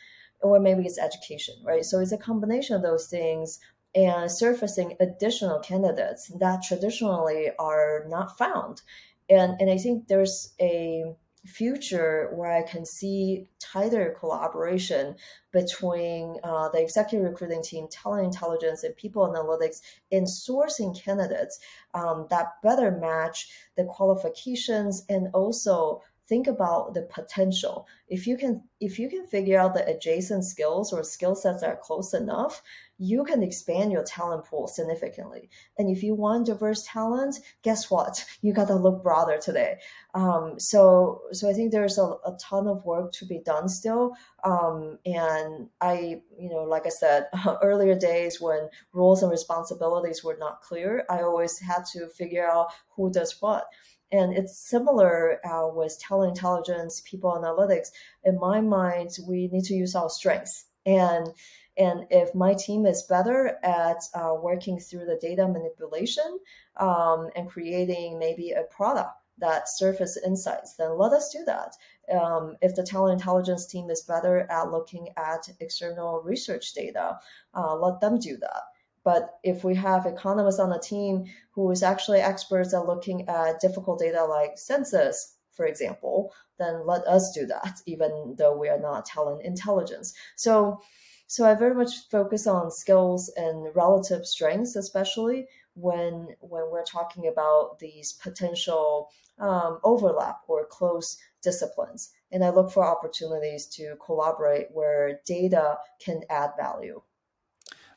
[0.42, 1.86] Or maybe it's education right?
[1.86, 3.60] So it's a combination of those things
[3.94, 8.82] and surfacing additional candidates that traditionally are not found.
[9.30, 15.16] And, and I think there's a future where I can see tighter collaboration
[15.52, 21.60] between uh, the executive recruiting team, talent intelligence, and people analytics in sourcing candidates
[21.94, 27.88] um, that better match the qualifications and also think about the potential.
[28.08, 31.70] If you can if you can figure out the adjacent skills or skill sets that
[31.70, 32.64] are close enough
[32.98, 35.50] you can expand your talent pool significantly.
[35.78, 38.24] And if you want diverse talent guess what?
[38.42, 39.80] You got to look broader today.
[40.14, 44.14] Um, so so i think there's a, a, ton of work to be done still.
[44.44, 47.28] Um, and i you know like i said
[47.64, 52.68] earlier days when roles and responsibilities were not clear i always had to figure out
[52.96, 53.66] who does what.
[54.12, 57.88] And it's similar uh, with talent intelligence, people analytics.
[58.24, 60.66] In my mind, we need to use our strengths.
[60.86, 61.30] And
[61.78, 66.40] and if my team is better at uh, working through the data manipulation
[66.78, 71.76] um, and creating maybe a product that surface insights, then let us do that.
[72.14, 77.20] Um, if the talent intelligence team is better at looking at external research data,
[77.54, 78.62] uh, let them do that.
[79.04, 83.60] But if we have economists on the team who is actually experts at looking at
[83.60, 88.80] difficult data like census, for example, then let us do that, even though we are
[88.80, 90.14] not talent intelligence.
[90.36, 90.80] So,
[91.28, 97.28] so I very much focus on skills and relative strengths, especially when when we're talking
[97.28, 99.10] about these potential
[99.40, 102.12] um, overlap or close disciplines.
[102.32, 107.02] And I look for opportunities to collaborate where data can add value.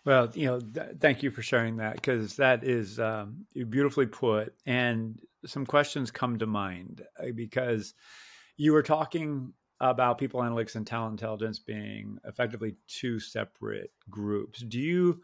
[0.04, 4.54] Well, you know, th- thank you for sharing that because that is um, beautifully put.
[4.64, 7.94] And some questions come to mind uh, because
[8.56, 14.60] you were talking about people analytics and talent intelligence being effectively two separate groups.
[14.60, 15.22] Do you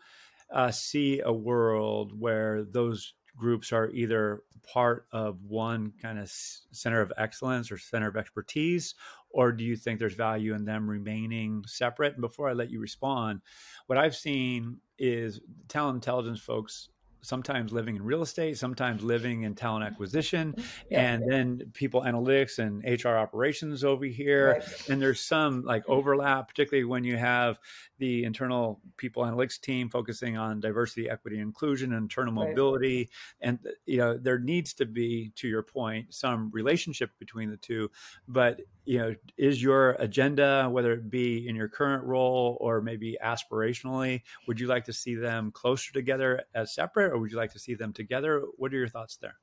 [0.52, 7.00] uh, see a world where those groups are either part of one kind of center
[7.00, 8.94] of excellence or center of expertise,
[9.30, 12.12] or do you think there's value in them remaining separate?
[12.12, 13.40] And before I let you respond,
[13.86, 16.90] what I've seen is talent intelligence folks
[17.24, 20.54] sometimes living in real estate, sometimes living in talent acquisition,
[20.90, 21.12] yeah.
[21.12, 24.52] and then people analytics and HR operations over here.
[24.52, 24.88] Right.
[24.90, 27.58] And there's some like overlap, particularly when you have
[27.98, 32.50] the internal people analytics team focusing on diversity, equity, inclusion, and internal right.
[32.50, 33.10] mobility.
[33.40, 37.90] And you know, there needs to be, to your point, some relationship between the two.
[38.28, 43.16] But you know, is your agenda, whether it be in your current role or maybe
[43.24, 47.52] aspirationally, would you like to see them closer together as separate, or would you like
[47.52, 48.42] to see them together?
[48.56, 49.36] What are your thoughts there?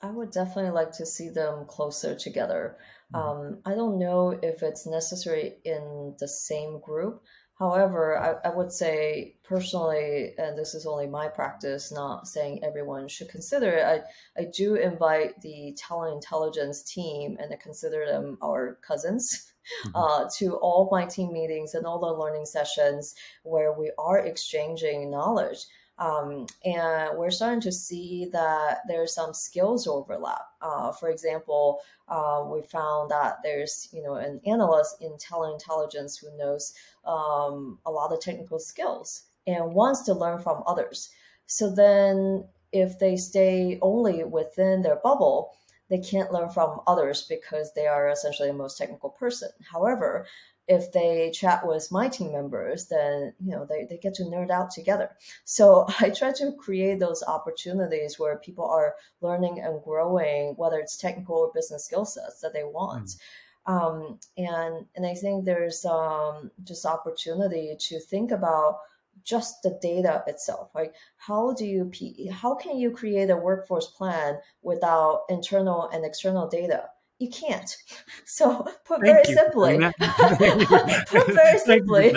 [0.00, 2.76] I would definitely like to see them closer together.
[3.12, 3.28] Mm-hmm.
[3.28, 7.22] Um, I don't know if it's necessary in the same group.
[7.58, 13.08] However, I, I, would say personally, and this is only my practice, not saying everyone
[13.08, 13.84] should consider it.
[13.84, 19.52] I, I do invite the talent intelligence team, and I consider them our cousins,
[19.86, 19.96] mm-hmm.
[19.96, 25.10] uh, to all my team meetings and all the learning sessions where we are exchanging
[25.10, 25.66] knowledge.
[25.98, 30.42] Um, and we're starting to see that there's some skills overlap.
[30.62, 36.16] Uh, for example, uh, we found that there's you know an analyst in talent intelligence
[36.16, 41.10] who knows um, a lot of technical skills and wants to learn from others.
[41.46, 45.52] So then, if they stay only within their bubble,
[45.88, 49.48] they can't learn from others because they are essentially the most technical person.
[49.72, 50.26] However,
[50.68, 54.50] if they chat with my team members, then you know they, they get to nerd
[54.50, 55.10] out together.
[55.44, 60.96] So I try to create those opportunities where people are learning and growing, whether it's
[60.96, 63.06] technical or business skill sets that they want.
[63.06, 63.18] Mm.
[63.66, 68.78] Um, and and I think there's um, just opportunity to think about
[69.24, 71.90] just the data itself right how do you
[72.30, 76.84] how can you create a workforce plan without internal and external data
[77.18, 77.76] you can't.
[78.24, 79.34] So put Thank very you.
[79.34, 79.78] simply,
[81.08, 82.12] put very simply.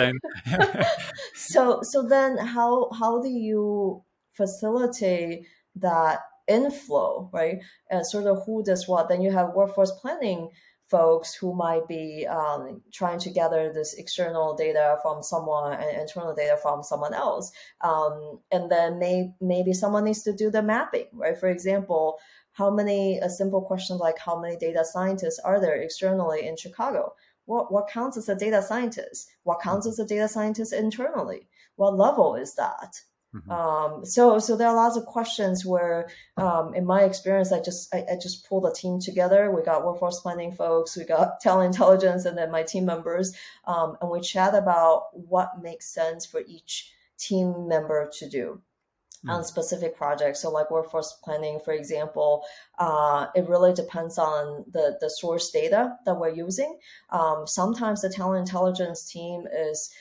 [1.34, 7.60] so so then how how do you facilitate that inflow, right?
[7.90, 9.08] And sort of who does what?
[9.08, 10.50] Then you have workforce planning
[10.92, 16.34] folks who might be um, trying to gather this external data from someone and internal
[16.34, 17.50] data from someone else.
[17.80, 21.38] Um, and then may, maybe someone needs to do the mapping, right?
[21.38, 22.18] For example,
[22.52, 27.14] how many a simple question like how many data scientists are there externally in chicago?
[27.46, 29.28] What, what counts as a data scientist?
[29.42, 31.48] What counts as a data scientist internally?
[31.76, 33.00] What level is that?
[33.34, 33.50] Mm-hmm.
[33.50, 37.92] um, so so there are lots of questions where um, in my experience i just
[37.94, 39.50] I, I, just pulled a team together.
[39.50, 43.34] We got workforce planning folks we got talent intelligence and then my team members
[43.64, 48.60] um, and we chat about what makes sense for each team member to do
[49.28, 49.44] on mm.
[49.44, 50.42] specific projects.
[50.42, 52.44] So like workforce planning, for example,
[52.78, 56.78] uh, it really depends on the, the source data that we're using.
[57.10, 59.92] Um, sometimes the talent intelligence team is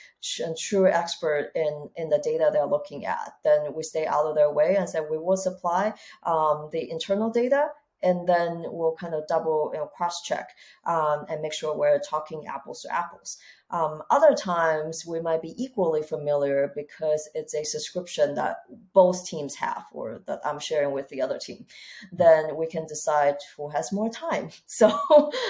[0.44, 3.36] a true expert in, in the data they're looking at.
[3.44, 7.30] Then we stay out of their way and say we will supply um, the internal
[7.30, 7.70] data
[8.04, 10.50] and then we'll kind of double you know, cross check
[10.86, 13.38] um, and make sure we're talking apples to apples.
[13.70, 18.58] Um, other times we might be equally familiar because it's a subscription that
[18.94, 21.66] both teams have or that I'm sharing with the other team.
[22.12, 24.50] Then we can decide who has more time.
[24.68, 24.90] So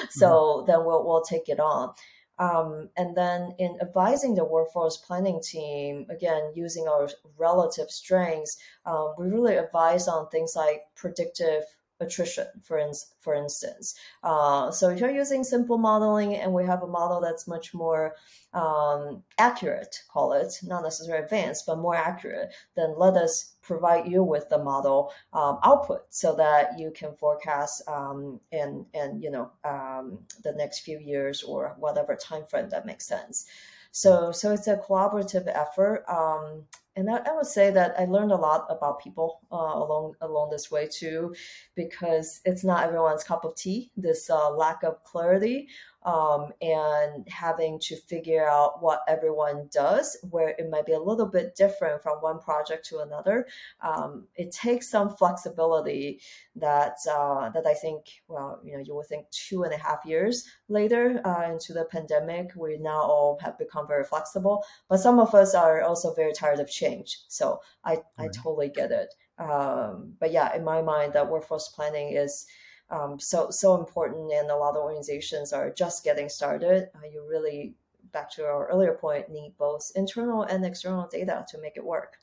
[0.10, 0.72] so mm-hmm.
[0.72, 1.94] then we'll we'll take it on.
[2.42, 9.14] Um, and then in advising the workforce planning team, again, using our relative strengths, um,
[9.18, 11.64] we really advise on things like predictive
[12.02, 13.96] attrition, for, in, for instance.
[14.24, 18.16] Uh, so if you're using simple modeling and we have a model that's much more
[18.54, 24.24] um, accurate, call it, not necessarily advanced, but more accurate, then let us provide you
[24.24, 29.52] with the model um, output so that you can forecast um, in, in, you know,
[29.64, 33.46] um, the next few years or whatever time frame that makes sense.
[33.92, 36.04] So, so it's a collaborative effort.
[36.08, 36.64] Um,
[36.95, 40.49] and I, I, would say that I learned a lot about people uh, along along
[40.49, 41.34] this way too,
[41.75, 43.91] because it's not everyone's cup of tea.
[43.95, 45.67] This uh, lack of clarity
[46.04, 51.28] um, and having to figure out what everyone does, where it might be a little
[51.28, 53.48] bit different from one project to another.
[53.82, 56.22] Um, it takes some flexibility
[56.56, 60.00] that uh, that I think, well, you know, you would think two and a half
[60.06, 64.64] years later uh, into the pandemic, we now all have become very flexible.
[64.90, 68.04] But some of us are also very tired of change, so I right.
[68.17, 69.13] I totally get it.
[69.38, 72.46] Um, but yeah, in my mind, that workforce planning is
[72.92, 76.89] um, so so important and a lot of organizations are just getting started.
[76.96, 77.73] Uh, you really
[78.12, 82.17] back to our earlier point need both internal and external data to make it work.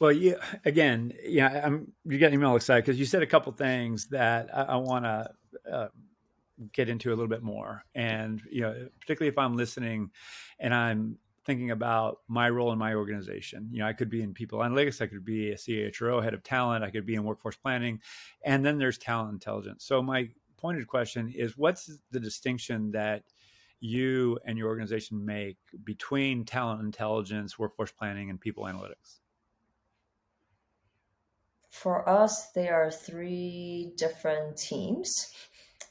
[0.00, 0.34] Well yeah
[0.64, 4.48] again yeah i'm you're getting me all excited because you said a couple things that
[4.54, 5.30] i, I want to
[5.70, 5.88] uh,
[6.72, 7.84] get into a little bit more.
[7.94, 10.10] And you know particularly if i'm listening
[10.58, 13.68] and i'm thinking about my role in my organization.
[13.72, 16.42] You know, I could be in people analytics, I could be a CHRO, head of
[16.42, 18.00] talent, I could be in workforce planning,
[18.44, 19.84] and then there's talent intelligence.
[19.84, 23.24] So my pointed question is what's the distinction that
[23.80, 29.18] you and your organization make between talent intelligence, workforce planning, and people analytics?
[31.68, 35.32] For us, there are three different teams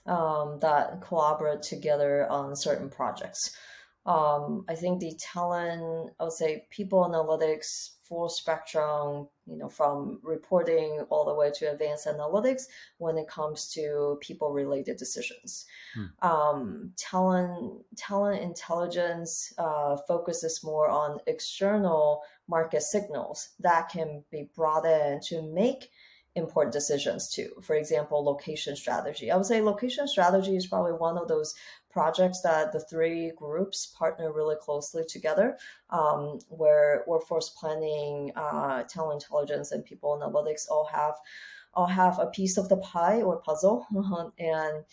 [0.06, 3.58] um, that collaborate together on certain projects.
[4.06, 10.20] Um, I think the talent, I would say, people analytics, full spectrum, you know, from
[10.24, 12.64] reporting all the way to advanced analytics
[12.98, 15.66] when it comes to people related decisions.
[15.94, 16.28] Hmm.
[16.28, 24.86] Um, talent, talent intelligence uh, focuses more on external market signals that can be brought
[24.86, 25.92] in to make
[26.36, 27.50] important decisions too.
[27.62, 29.32] For example, location strategy.
[29.32, 31.54] I would say location strategy is probably one of those
[31.92, 35.58] projects that the three groups partner really closely together,
[35.90, 41.16] um, where workforce planning, uh, talent intelligence, and people analytics all have
[41.74, 43.86] all have a piece of the pie or puzzle,
[44.40, 44.84] and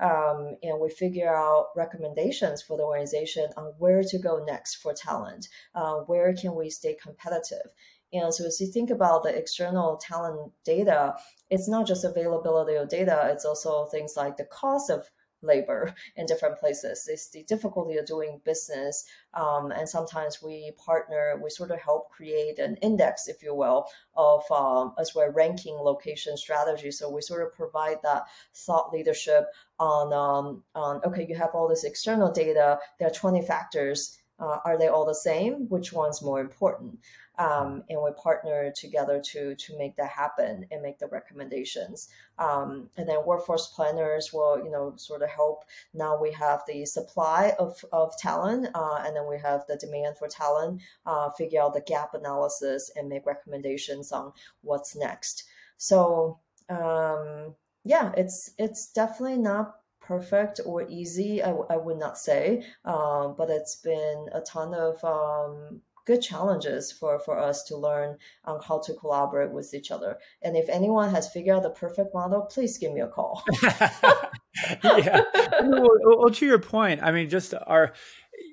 [0.00, 4.92] um, and we figure out recommendations for the organization on where to go next for
[4.92, 7.72] talent, uh, where can we stay competitive.
[8.12, 11.16] And so as you think about the external talent data,
[11.50, 15.10] it's not just availability of data, it's also things like the cost of
[15.42, 17.08] labor in different places.
[17.10, 19.04] It's the difficulty of doing business.
[19.34, 23.86] Um, and sometimes we partner, we sort of help create an index, if you will,
[24.16, 26.90] of um, as we're ranking location strategy.
[26.90, 28.24] So we sort of provide that
[28.54, 29.46] thought leadership
[29.78, 34.18] on, um, on okay, you have all this external data, there are 20 factors.
[34.40, 35.68] Uh, are they all the same?
[35.68, 36.98] Which one's more important?
[37.38, 42.08] Um, and we partner together to to make that happen and make the recommendations.
[42.38, 45.64] Um, and then workforce planners will you know sort of help.
[45.94, 50.18] Now we have the supply of of talent, uh, and then we have the demand
[50.18, 50.82] for talent.
[51.06, 54.32] Uh, figure out the gap analysis and make recommendations on
[54.62, 55.44] what's next.
[55.76, 61.42] So um, yeah, it's it's definitely not perfect or easy.
[61.42, 66.90] I, I would not say, um, but it's been a ton of um, good challenges
[66.90, 70.16] for, for us to learn on how to collaborate with each other.
[70.40, 73.44] And if anyone has figured out the perfect model, please give me a call.
[73.62, 75.20] yeah.
[75.62, 77.92] Well, well, to your point, I mean, just our,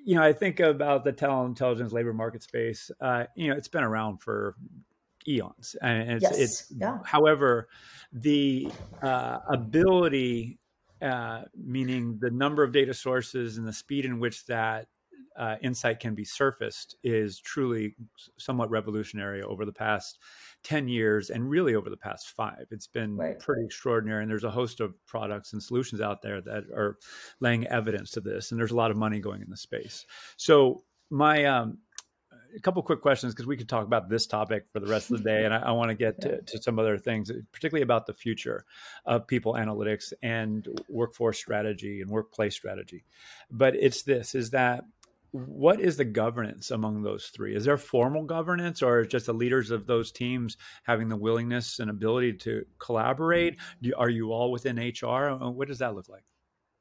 [0.03, 2.91] you know, I think about the talent intelligence labor market space.
[2.99, 4.55] Uh, you know, it's been around for
[5.25, 6.37] eons, and it's, yes.
[6.37, 6.99] it's yeah.
[7.05, 7.69] however,
[8.11, 8.69] the
[9.01, 10.59] uh, ability,
[11.01, 14.87] uh, meaning the number of data sources and the speed in which that
[15.37, 17.95] uh, insight can be surfaced is truly
[18.37, 20.19] somewhat revolutionary over the past
[20.63, 22.65] 10 years and really over the past five.
[22.71, 23.37] It's been right.
[23.37, 24.23] pretty extraordinary.
[24.23, 26.97] And there's a host of products and solutions out there that are
[27.41, 28.51] laying evidence to this.
[28.51, 30.05] And there's a lot of money going in the space.
[30.37, 31.79] So, my, um,
[32.55, 35.17] a couple quick questions because we could talk about this topic for the rest of
[35.17, 38.05] the day, and I, I want to get to, to, some other things, particularly about
[38.05, 38.65] the future
[39.05, 43.03] of people analytics and workforce strategy and workplace strategy.
[43.51, 44.85] But it's this: is that
[45.35, 47.55] what is the governance among those three?
[47.55, 51.79] Is there formal governance or is just the leaders of those teams having the willingness
[51.79, 53.57] and ability to collaborate?
[53.97, 55.29] Are you all within HR?
[55.29, 56.23] Uh, what does that look like?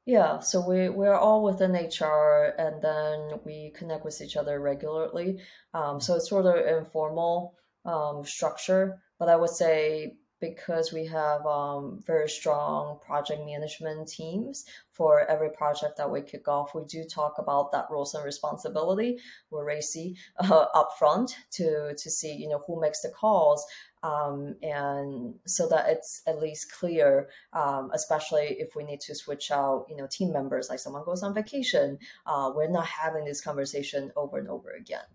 [0.05, 5.39] Yeah, so we, we're all within HR and then we connect with each other regularly.
[5.73, 11.45] Um, so it's sort of informal um, structure, but I would say because we have
[11.45, 16.75] um, very strong project management teams for every project that we kick off.
[16.75, 19.17] We do talk about that roles and responsibility.
[19.49, 23.65] We're RACI uh, upfront to to see you know who makes the calls.
[24.03, 29.49] Um, and so that it's at least clear, um, especially if we need to switch
[29.49, 33.41] out, you know, team members, like someone goes on vacation, uh, we're not having this
[33.41, 35.05] conversation over and over again.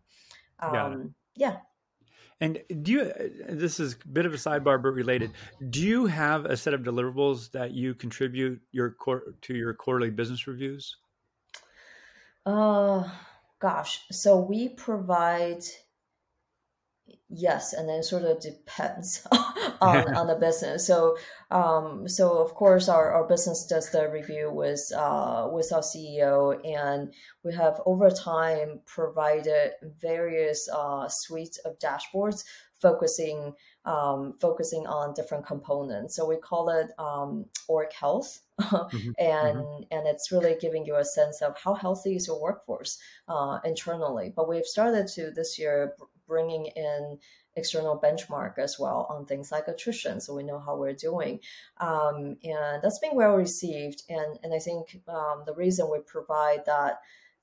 [0.59, 1.59] Um, yeah.
[2.41, 3.13] And do you?
[3.49, 5.33] This is a bit of a sidebar, but related.
[5.69, 8.97] Do you have a set of deliverables that you contribute your
[9.43, 10.97] to your quarterly business reviews?
[12.47, 13.09] Uh,
[13.59, 14.07] gosh.
[14.11, 15.63] So we provide
[17.29, 19.27] yes and then sort of depends
[19.81, 21.17] on, on the business so
[21.51, 26.59] um, so of course our, our business does the review with uh, with our ceo
[26.65, 27.13] and
[27.45, 32.45] we have over time provided various uh, suites of dashboards
[32.81, 33.53] focusing
[33.85, 38.97] um, focusing on different components so we call it um, org health mm-hmm.
[39.19, 39.83] and mm-hmm.
[39.91, 42.99] and it's really giving you a sense of how healthy is your workforce
[43.29, 45.95] uh, internally but we've started to this year
[46.31, 47.19] bringing in
[47.57, 51.41] external benchmark as well on things like attrition so we know how we're doing.
[51.79, 56.65] Um, and that's been well received and and i think um, the reason we provide
[56.67, 57.01] that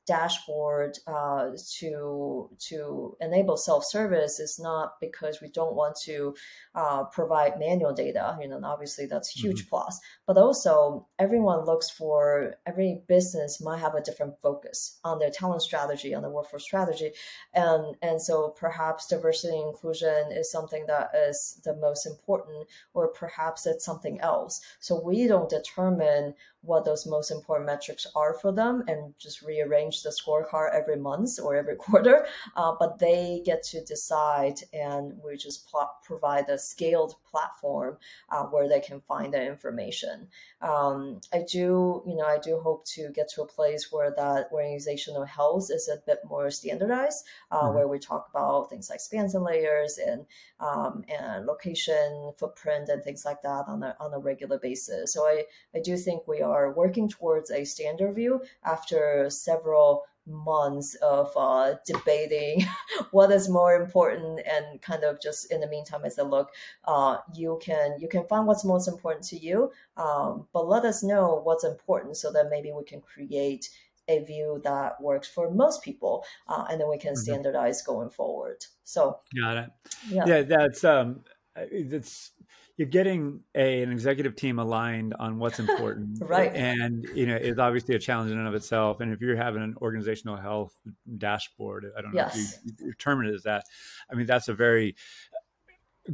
[0.08, 1.49] dashboard uh,
[1.80, 6.34] to to enable self service is not because we don't want to
[6.74, 8.38] uh, provide manual data.
[8.41, 9.70] You know, obviously that's a huge mm-hmm.
[9.70, 15.30] plus, but also everyone looks for every business might have a different focus on their
[15.30, 17.12] talent strategy, on their workforce strategy,
[17.53, 23.10] and and so perhaps diversity and inclusion is something that is the most important, or
[23.10, 24.62] perhaps it's something else.
[24.80, 26.34] So we don't determine
[26.68, 31.39] what those most important metrics are for them and just rearrange the scorecard every month
[31.41, 32.28] or every quarter.
[32.55, 37.97] Uh, but they get to decide, and we just pl- provide a scaled platform
[38.30, 40.28] uh, where they can find the information.
[40.61, 44.49] Um, I do, you know, I do hope to get to a place where that
[44.51, 47.76] organizational health is a bit more standardized, uh, mm-hmm.
[47.76, 50.26] where we talk about things like spans and layers and
[50.59, 55.13] um, and location footprint and things like that on a on a regular basis.
[55.13, 55.43] So I
[55.76, 61.76] I do think we are working towards a standard view after several months of uh,
[61.86, 62.66] debating
[63.12, 66.51] what is more important and kind of just in the meantime as a look
[66.86, 71.03] uh, you can you can find what's most important to you um, but let us
[71.03, 73.70] know what's important so that maybe we can create
[74.10, 77.22] a view that works for most people uh, and then we can mm-hmm.
[77.22, 77.93] standardize mm-hmm.
[77.93, 79.70] going forward so got it
[80.10, 81.22] yeah, yeah that's um
[81.55, 82.32] it's
[82.78, 86.19] you're getting a, an executive team aligned on what's important.
[86.21, 86.53] Right.
[86.55, 88.99] And you know it's obviously a challenge in and of itself.
[88.99, 90.78] And if you're having an organizational health
[91.17, 92.59] dashboard i don't know yes.
[92.65, 93.65] if you, you term it as that
[94.11, 94.95] i mean that's a very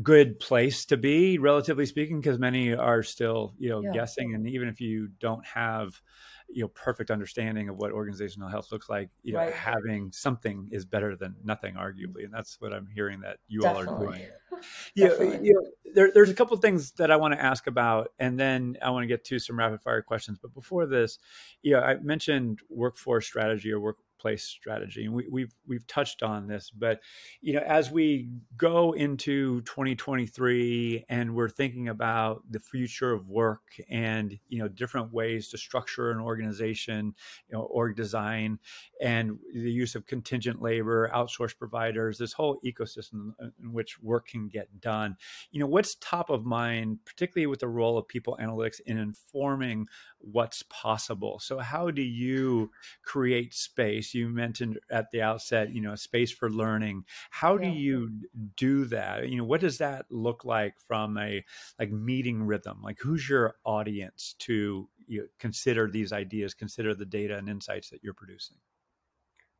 [0.01, 3.91] good place to be relatively speaking because many are still you know yeah.
[3.91, 6.01] guessing and even if you don't have
[6.49, 10.85] you know perfect understanding of what organizational health looks like you know having something is
[10.85, 13.87] better than nothing arguably and that's what i'm hearing that you Definitely.
[13.87, 14.21] all are doing
[14.95, 18.39] yeah you know, there, there's a couple things that i want to ask about and
[18.39, 21.19] then i want to get to some rapid fire questions but before this
[21.61, 23.97] you know i mentioned workforce strategy or work
[24.35, 25.05] strategy.
[25.05, 26.99] And we, we've we've touched on this, but
[27.41, 33.61] you know, as we go into 2023 and we're thinking about the future of work
[33.89, 37.13] and you know different ways to structure an organization,
[37.49, 38.59] you know, org design,
[39.01, 44.47] and the use of contingent labor, outsourced providers, this whole ecosystem in which work can
[44.47, 45.15] get done.
[45.51, 49.87] You know, what's top of mind, particularly with the role of people analytics in informing
[50.19, 51.39] what's possible.
[51.39, 52.71] So, how do you
[53.03, 54.12] create space?
[54.13, 57.05] You mentioned at the outset, you know, space for learning.
[57.29, 58.11] How do you
[58.55, 59.29] do that?
[59.29, 61.43] You know, what does that look like from a
[61.79, 62.79] like meeting rhythm?
[62.81, 67.89] Like, who's your audience to you know, consider these ideas, consider the data and insights
[67.89, 68.57] that you're producing?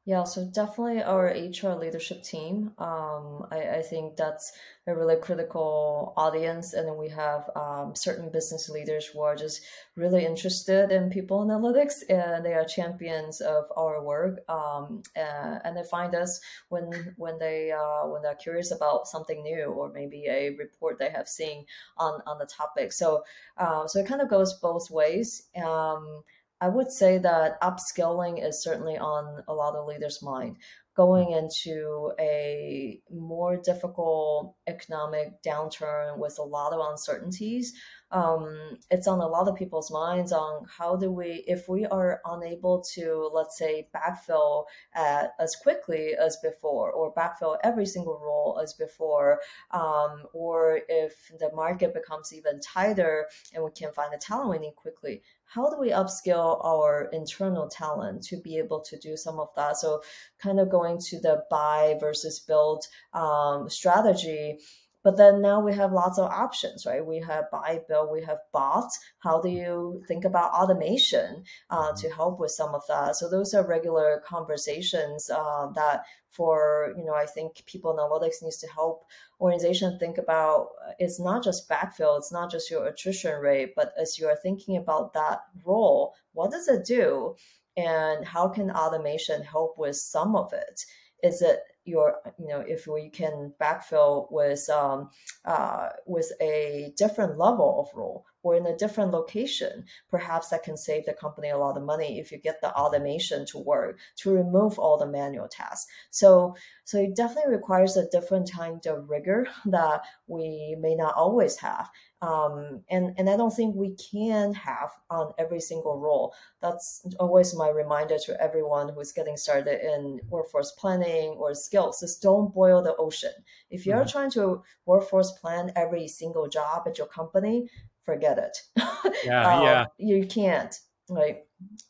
[0.06, 2.74] Yeah, so definitely our HR leadership team.
[2.78, 4.52] Um, I, I, think that's
[4.86, 6.74] a really critical audience.
[6.74, 9.62] And then we have um, certain business leaders who are just
[9.96, 14.42] really interested in people analytics and they are champions of our work.
[14.50, 19.42] Um, and, and, they find us when when they uh, when they're curious about something
[19.42, 21.66] new or maybe a report they have seen
[21.98, 22.92] on on the topic.
[22.92, 23.24] So
[23.56, 25.44] uh, so it kind of goes both ways.
[25.64, 26.24] Um,
[26.64, 30.56] I would say that upskilling is certainly on a lot of leaders' mind.
[30.96, 37.74] Going into a more difficult economic downturn with a lot of uncertainties,
[38.12, 42.22] um, it's on a lot of people's minds on how do we, if we are
[42.26, 48.60] unable to, let's say, backfill at, as quickly as before, or backfill every single role
[48.64, 49.40] as before,
[49.72, 54.60] um, or if the market becomes even tighter and we can't find the talent we
[54.60, 55.24] need quickly,
[55.54, 59.78] how do we upskill our internal talent to be able to do some of that?
[59.78, 60.02] So,
[60.42, 64.60] kind of going to the buy versus build um, strategy.
[65.04, 67.06] But then now we have lots of options, right?
[67.06, 68.98] We have buy, build, we have bots.
[69.20, 72.16] How do you think about automation uh, to mm-hmm.
[72.16, 73.18] help with some of that?
[73.18, 78.42] So those are regular conversations uh, that for, you know, I think people in analytics
[78.42, 79.06] needs to help
[79.40, 83.94] organization think about uh, it's not just backfill, it's not just your attrition rate, but
[84.00, 87.36] as you are thinking about that role, what does it do?
[87.76, 90.86] And how can automation help with some of it?
[91.24, 95.10] Is it your you know if we can backfill with um,
[95.46, 100.78] uh, with a different level of role or in a different location perhaps that can
[100.78, 104.32] save the company a lot of money if you get the automation to work to
[104.32, 109.48] remove all the manual tasks so so it definitely requires a different kind of rigor
[109.66, 111.90] that we may not always have
[112.24, 116.34] um, and and I don't think we can have on every single role.
[116.62, 122.22] That's always my reminder to everyone who's getting started in workforce planning or skills: Just
[122.22, 123.34] don't boil the ocean.
[123.70, 124.10] If you're mm-hmm.
[124.10, 127.70] trying to workforce plan every single job at your company,
[128.06, 128.58] forget it.
[129.26, 129.86] Yeah, um, yeah.
[129.98, 130.76] You can't,
[131.10, 131.40] right?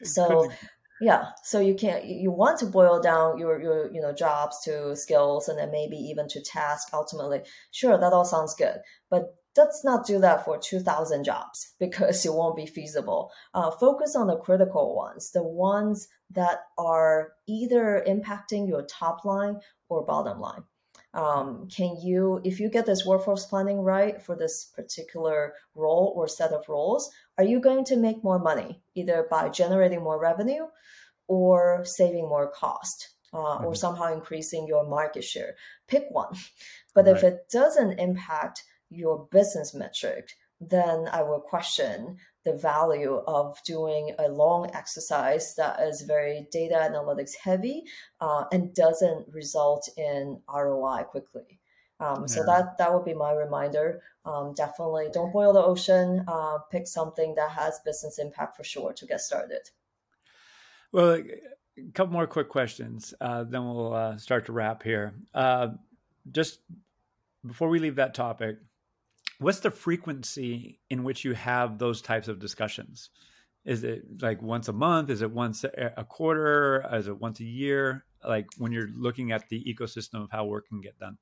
[0.04, 0.52] So.
[1.02, 1.30] Yeah.
[1.44, 5.50] So you can't you want to boil down your your you know jobs to skills
[5.50, 7.42] and then maybe even to task ultimately.
[7.72, 8.78] Sure, that all sounds good,
[9.10, 13.32] but let's not do that for 2000 jobs because it won't be feasible.
[13.54, 19.60] Uh, focus on the critical ones, the ones that are either impacting your top line
[19.90, 20.64] or bottom line.
[21.14, 26.28] Um, can you, if you get this workforce planning right for this particular role or
[26.28, 30.66] set of roles, are you going to make more money either by generating more revenue
[31.28, 33.10] or saving more cost?
[33.32, 33.66] Uh, mm-hmm.
[33.66, 35.56] Or somehow increasing your market share.
[35.88, 36.36] Pick one.
[36.96, 37.16] But right.
[37.16, 38.62] if it doesn't impact
[38.92, 40.30] your business metric,
[40.62, 46.76] then I will question the value of doing a long exercise that is very data
[46.76, 47.84] analytics heavy
[48.22, 51.60] uh, and doesn't result in ROI quickly.
[52.00, 52.26] Um, yeah.
[52.28, 54.02] So that that would be my reminder.
[54.26, 56.24] Um, definitely, don't boil the ocean.
[56.28, 59.70] Uh, pick something that has business impact for sure to get started.
[60.92, 61.22] Well,
[61.78, 65.14] a couple more quick questions, uh, then we'll uh, start to wrap here.
[65.34, 65.70] Uh,
[66.32, 66.60] just
[67.46, 68.58] before we leave that topic,
[69.40, 73.10] what's the frequency in which you have those types of discussions?
[73.66, 75.10] Is it like once a month?
[75.10, 76.86] Is it once a quarter?
[76.94, 78.06] Is it once a year?
[78.28, 81.18] Like when you're looking at the ecosystem of how work can get done?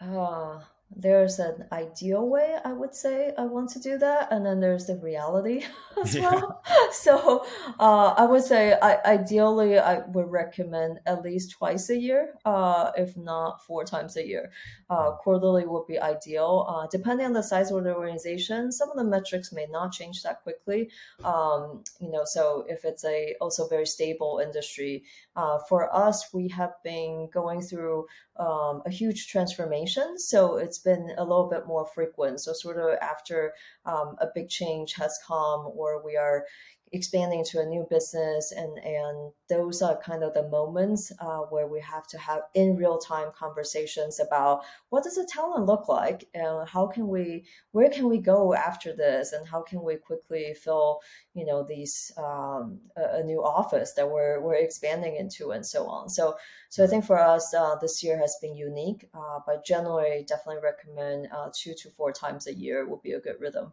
[0.00, 0.60] Uh,
[0.96, 4.86] there's an ideal way i would say i want to do that and then there's
[4.86, 5.64] the reality
[6.02, 6.30] as yeah.
[6.30, 6.62] well.
[6.92, 7.44] So
[7.80, 12.90] uh, i would say I, ideally i would recommend at least twice a year uh,
[12.96, 14.50] if not four times a year.
[14.90, 16.66] Uh, quarterly would be ideal.
[16.68, 20.22] Uh, depending on the size of the organization some of the metrics may not change
[20.22, 20.90] that quickly.
[21.24, 25.04] Um, you know so if it's a also very stable industry
[25.36, 30.18] uh, for us we have been going through um, a huge transformation.
[30.18, 32.40] So it's been a little bit more frequent.
[32.40, 33.52] So sort of after
[33.86, 36.44] um, a big change has come, or we are
[36.92, 41.66] expanding to a new business and and those are kind of the moments uh, where
[41.66, 46.28] we have to have in real time conversations about what does a talent look like
[46.34, 50.54] and how can we where can we go after this and how can we quickly
[50.54, 51.00] fill
[51.34, 55.86] you know these um, a, a, new office that we're we're expanding into and so
[55.86, 56.34] on so
[56.68, 60.62] so I think for us uh, this year has been unique uh, but generally definitely
[60.62, 63.72] recommend uh, two to four times a year would be a good rhythm.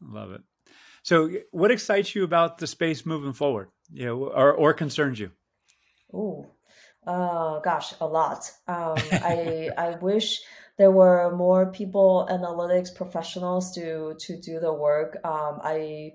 [0.00, 0.42] Love it.
[1.02, 5.30] So, what excites you about the space moving forward, you know, or, or concerns you?
[6.12, 6.50] Oh,
[7.06, 8.50] uh, gosh, a lot.
[8.66, 10.40] Um, I I wish
[10.76, 15.18] there were more people analytics professionals to to do the work.
[15.24, 16.12] Um, I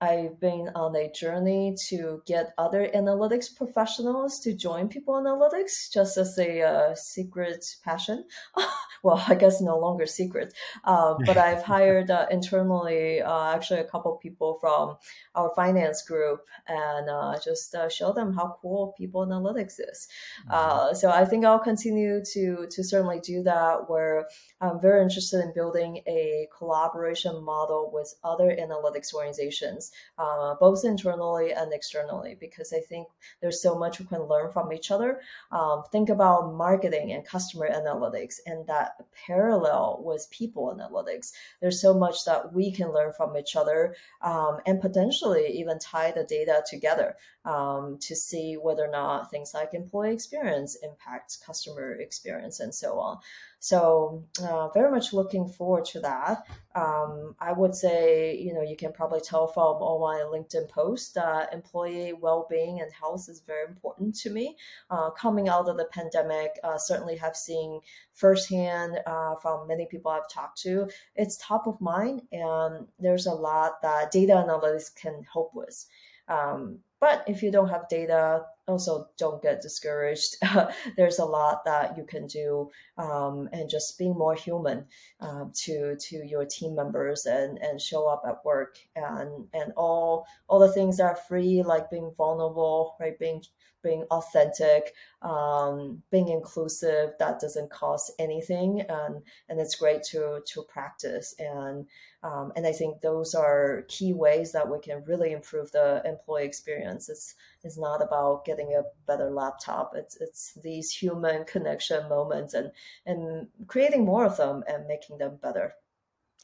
[0.00, 6.18] I've been on a journey to get other analytics professionals to join people analytics just
[6.18, 8.24] as a uh, secret passion.
[9.04, 10.52] well, I guess no longer secret,
[10.84, 14.96] uh, but I've hired uh, internally uh, actually a couple people from
[15.34, 20.08] our finance group and uh, just uh, show them how cool people analytics is.
[20.50, 20.94] Mm-hmm.
[20.96, 23.88] so I think I'll continue to to certainly do that.
[23.88, 24.26] Where
[24.60, 31.52] I'm very interested in building a collaboration model with other analytics organizations uh, both internally
[31.52, 33.08] and externally, because I think
[33.40, 35.20] there's so much we can learn from each other.
[35.52, 38.92] Um, think about marketing and customer analytics and that
[39.26, 41.32] parallel with people analytics.
[41.60, 46.12] There's so much that we can learn from each other um, and potentially even tie
[46.12, 51.92] the data together um, to see whether or not things like employee experience impacts customer
[51.94, 53.18] experience and so on.
[53.58, 56.44] So uh, very much looking forward to that.
[56.74, 61.12] Um, I would say, you know, you can probably tell from all my LinkedIn posts
[61.12, 64.56] that employee well-being and health is very important to me.
[64.90, 67.80] Uh, coming out of the pandemic, uh, certainly have seen
[68.12, 73.32] firsthand uh, from many people I've talked to, it's top of mind, and there's a
[73.32, 75.86] lot that data analytics can help with.
[76.28, 80.36] Um, but if you don't have data, also don't get discouraged.
[80.96, 84.86] There's a lot that you can do, um, and just being more human
[85.20, 90.26] um, to to your team members and and show up at work and and all
[90.48, 93.18] all the things that are free, like being vulnerable, right?
[93.18, 93.42] Being
[93.84, 97.10] being authentic, um, being inclusive.
[97.20, 101.34] That doesn't cost anything, and and it's great to to practice.
[101.38, 101.86] And
[102.24, 106.46] um, and I think those are key ways that we can really improve the employee
[106.46, 107.08] experience.
[107.08, 109.92] It's it's not about getting a better laptop.
[109.94, 112.70] It's it's these human connection moments and
[113.06, 115.74] and creating more of them and making them better.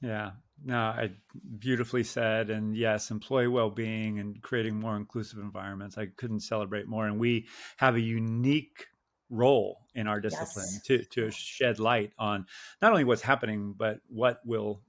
[0.03, 0.33] Yeah,
[0.65, 1.11] no, I
[1.59, 2.51] beautifully said.
[2.51, 5.99] And yes, employee well-being and creating more inclusive environments.
[5.99, 7.07] I couldn't celebrate more.
[7.07, 7.47] And we
[7.77, 8.87] have a unique
[9.29, 10.83] role in our discipline yes.
[10.83, 12.47] to to shed light on
[12.83, 14.83] not only what's happening, but what will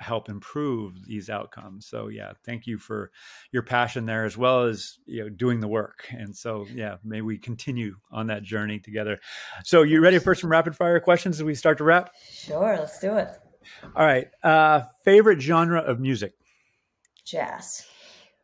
[0.00, 1.86] help improve these outcomes.
[1.86, 3.10] So yeah, thank you for
[3.52, 6.06] your passion there as well as you know doing the work.
[6.10, 9.18] And so yeah, may we continue on that journey together.
[9.64, 12.12] So you ready for some rapid fire questions as we start to wrap?
[12.30, 13.28] Sure, let's do it.
[13.96, 14.28] All right.
[14.42, 16.32] Uh, favorite genre of music?
[17.24, 17.86] Jazz.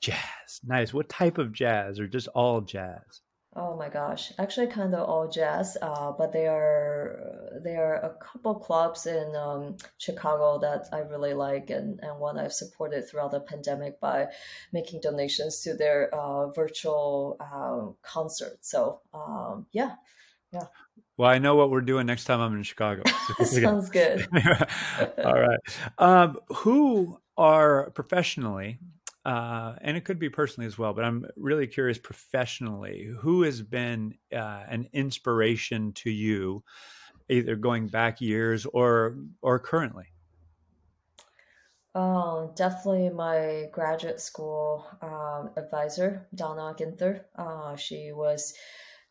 [0.01, 0.61] Jazz.
[0.65, 0.93] Nice.
[0.93, 3.23] What type of jazz or just all jazz?
[3.57, 5.77] Oh my gosh, actually, kind of all jazz.
[5.81, 11.35] Uh, but there are there are a couple clubs in um, Chicago that I really
[11.35, 14.27] like, and, and one I've supported throughout the pandemic by
[14.73, 18.59] making donations to their uh, virtual um, concert.
[18.63, 19.93] So um, yeah,
[20.53, 20.67] yeah.
[21.17, 23.03] Well, I know what we're doing next time I'm in Chicago.
[23.45, 24.27] Sounds good.
[25.25, 25.61] all right.
[25.99, 28.79] Um, who are professionally
[29.25, 33.63] uh, and it could be personally as well, but I'm really curious professionally who has
[33.63, 36.63] been uh, an inspiration to you,
[37.29, 40.07] either going back years or or currently.
[41.95, 47.25] Oh, definitely my graduate school um, advisor, Donna Ginther.
[47.37, 48.53] Uh, she was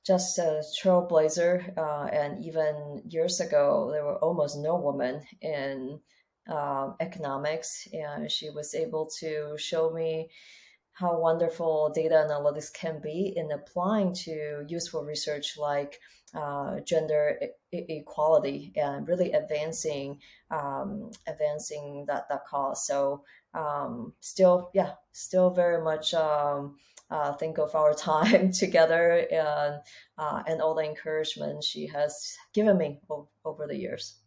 [0.06, 6.02] just a trailblazer, uh, and even years ago, there were almost no women in
[6.48, 10.30] um, economics, and she was able to show me
[10.94, 16.00] how wonderful data analytics can be in applying to useful research like
[16.36, 17.40] uh, gender
[17.72, 20.20] e- equality and really advancing
[20.52, 22.86] um, advancing that that cause.
[22.86, 23.24] So
[23.54, 26.14] um, still, yeah, still very much.
[26.14, 26.78] Um,
[27.12, 29.80] uh, think of our time together and
[30.18, 34.23] uh, and all the encouragement she has given me o- over the years.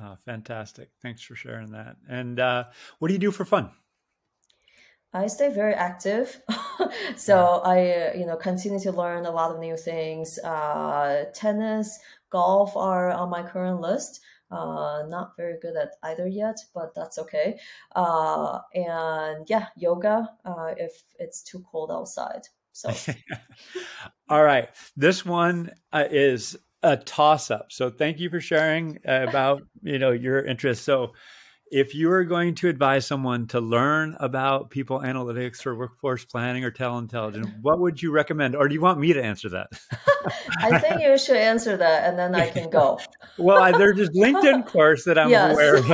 [0.00, 0.90] Oh, fantastic.
[1.02, 1.96] Thanks for sharing that.
[2.08, 2.64] And uh,
[2.98, 3.70] what do you do for fun?
[5.12, 6.40] I stay very active.
[7.16, 7.62] so.
[7.64, 10.38] I, you know, continue to learn a lot of new things.
[10.38, 11.98] Uh, tennis,
[12.30, 14.20] golf are on my current list.
[14.50, 17.58] Uh, not very good at either yet, but that's okay.
[17.94, 22.42] Uh, and yeah, yoga uh, if it's too cold outside.
[22.72, 22.90] So,
[24.30, 27.66] all right, this one uh, is a toss up.
[27.70, 30.84] So thank you for sharing about you know your interests.
[30.84, 31.12] So
[31.70, 36.64] if you are going to advise someone to learn about people analytics or workforce planning
[36.64, 38.56] or talent intelligence, what would you recommend?
[38.56, 39.68] Or do you want me to answer that?
[40.58, 42.98] I think you should answer that and then I can go.
[43.38, 45.52] well, I, there's this LinkedIn course that I'm yes.
[45.52, 45.88] aware of.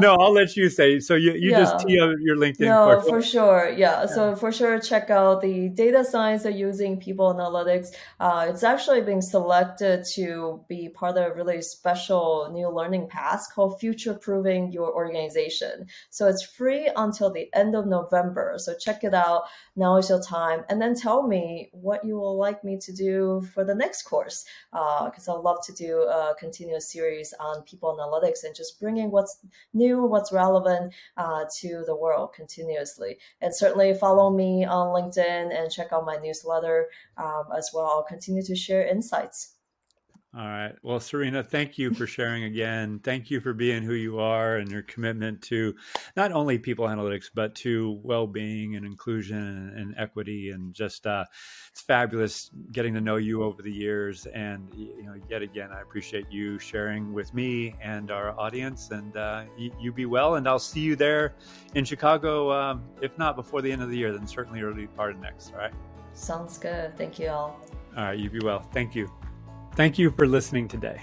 [0.00, 1.00] no, I'll let you say.
[1.00, 1.60] So you, you yeah.
[1.60, 3.08] just tee up your LinkedIn no, course.
[3.08, 3.74] for sure.
[3.76, 4.06] Yeah.
[4.06, 7.88] So for sure, check out the data science of using people analytics.
[8.18, 13.48] Uh, it's actually being selected to be part of a really special new learning path
[13.54, 15.86] called Future Proofing Your Organization.
[16.10, 18.54] So it's free until the end of November.
[18.58, 19.44] So check it out.
[19.76, 20.64] Now is your time.
[20.68, 24.44] And then tell me what you will like me to do for the next course.
[24.72, 29.10] Because uh, I'd love to do a continuous series on people analytics and just bringing
[29.10, 29.38] what's
[29.72, 33.18] new, what's relevant uh, to the world continuously.
[33.40, 37.86] And certainly follow me on LinkedIn and check out my newsletter um, as well.
[37.86, 39.56] I'll continue to share insights.
[40.32, 40.76] All right.
[40.84, 43.00] Well, Serena, thank you for sharing again.
[43.02, 45.74] Thank you for being who you are and your commitment to
[46.16, 50.50] not only people analytics, but to well being and inclusion and, and, equity.
[50.50, 51.24] And just, uh,
[51.72, 54.26] it's fabulous getting to know you over the years.
[54.26, 58.92] And, you know, yet again, I appreciate you sharing with me and our audience.
[58.92, 60.36] And uh, you, you, be well.
[60.36, 61.34] And I'll see you there
[61.74, 65.10] in Chicago, um, if not before the end of the year, then certainly early part
[65.10, 65.52] of next.
[65.54, 65.74] All right.
[66.12, 66.96] Sounds good.
[66.96, 67.60] Thank you all.
[67.96, 68.18] All right.
[68.18, 68.60] You be well.
[68.72, 69.10] Thank you.
[69.76, 71.00] Thank you for listening today.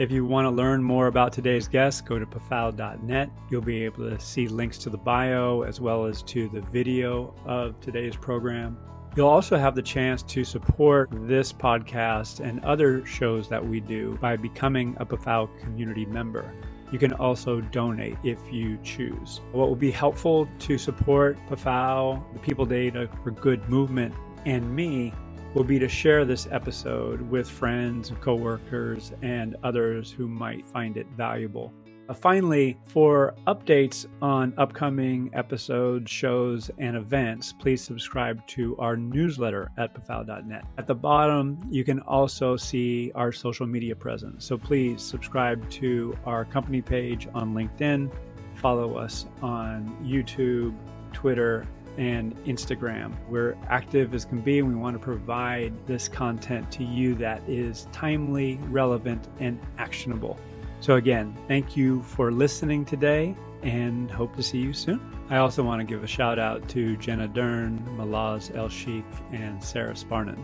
[0.00, 3.30] If you want to learn more about today's guest, go to pafal.net.
[3.50, 7.34] You'll be able to see links to the bio as well as to the video
[7.46, 8.76] of today's program.
[9.16, 14.18] You'll also have the chance to support this podcast and other shows that we do
[14.20, 16.52] by becoming a PAFAL community member.
[16.90, 19.40] You can also donate if you choose.
[19.52, 24.14] What will be helpful to support PAFAL, the People Data for Good movement,
[24.46, 25.12] and me
[25.54, 31.06] will be to share this episode with friends, coworkers, and others who might find it
[31.16, 31.72] valuable.
[32.10, 39.70] Uh, finally, for updates on upcoming episodes, shows, and events, please subscribe to our newsletter
[39.78, 40.64] at pafal.net.
[40.76, 44.44] At the bottom, you can also see our social media presence.
[44.44, 48.10] So please subscribe to our company page on LinkedIn,
[48.56, 50.74] follow us on YouTube,
[51.12, 51.64] Twitter,
[51.96, 53.14] and Instagram.
[53.28, 57.42] We're active as can be, and we want to provide this content to you that
[57.48, 60.38] is timely, relevant, and actionable.
[60.80, 65.00] So, again, thank you for listening today and hope to see you soon.
[65.28, 69.62] I also want to give a shout out to Jenna Dern, Malaz El Sheikh, and
[69.62, 70.42] Sarah Sparnan,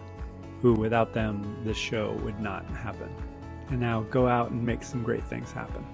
[0.61, 3.09] who without them, this show would not happen.
[3.68, 5.84] And now go out and make some great things happen.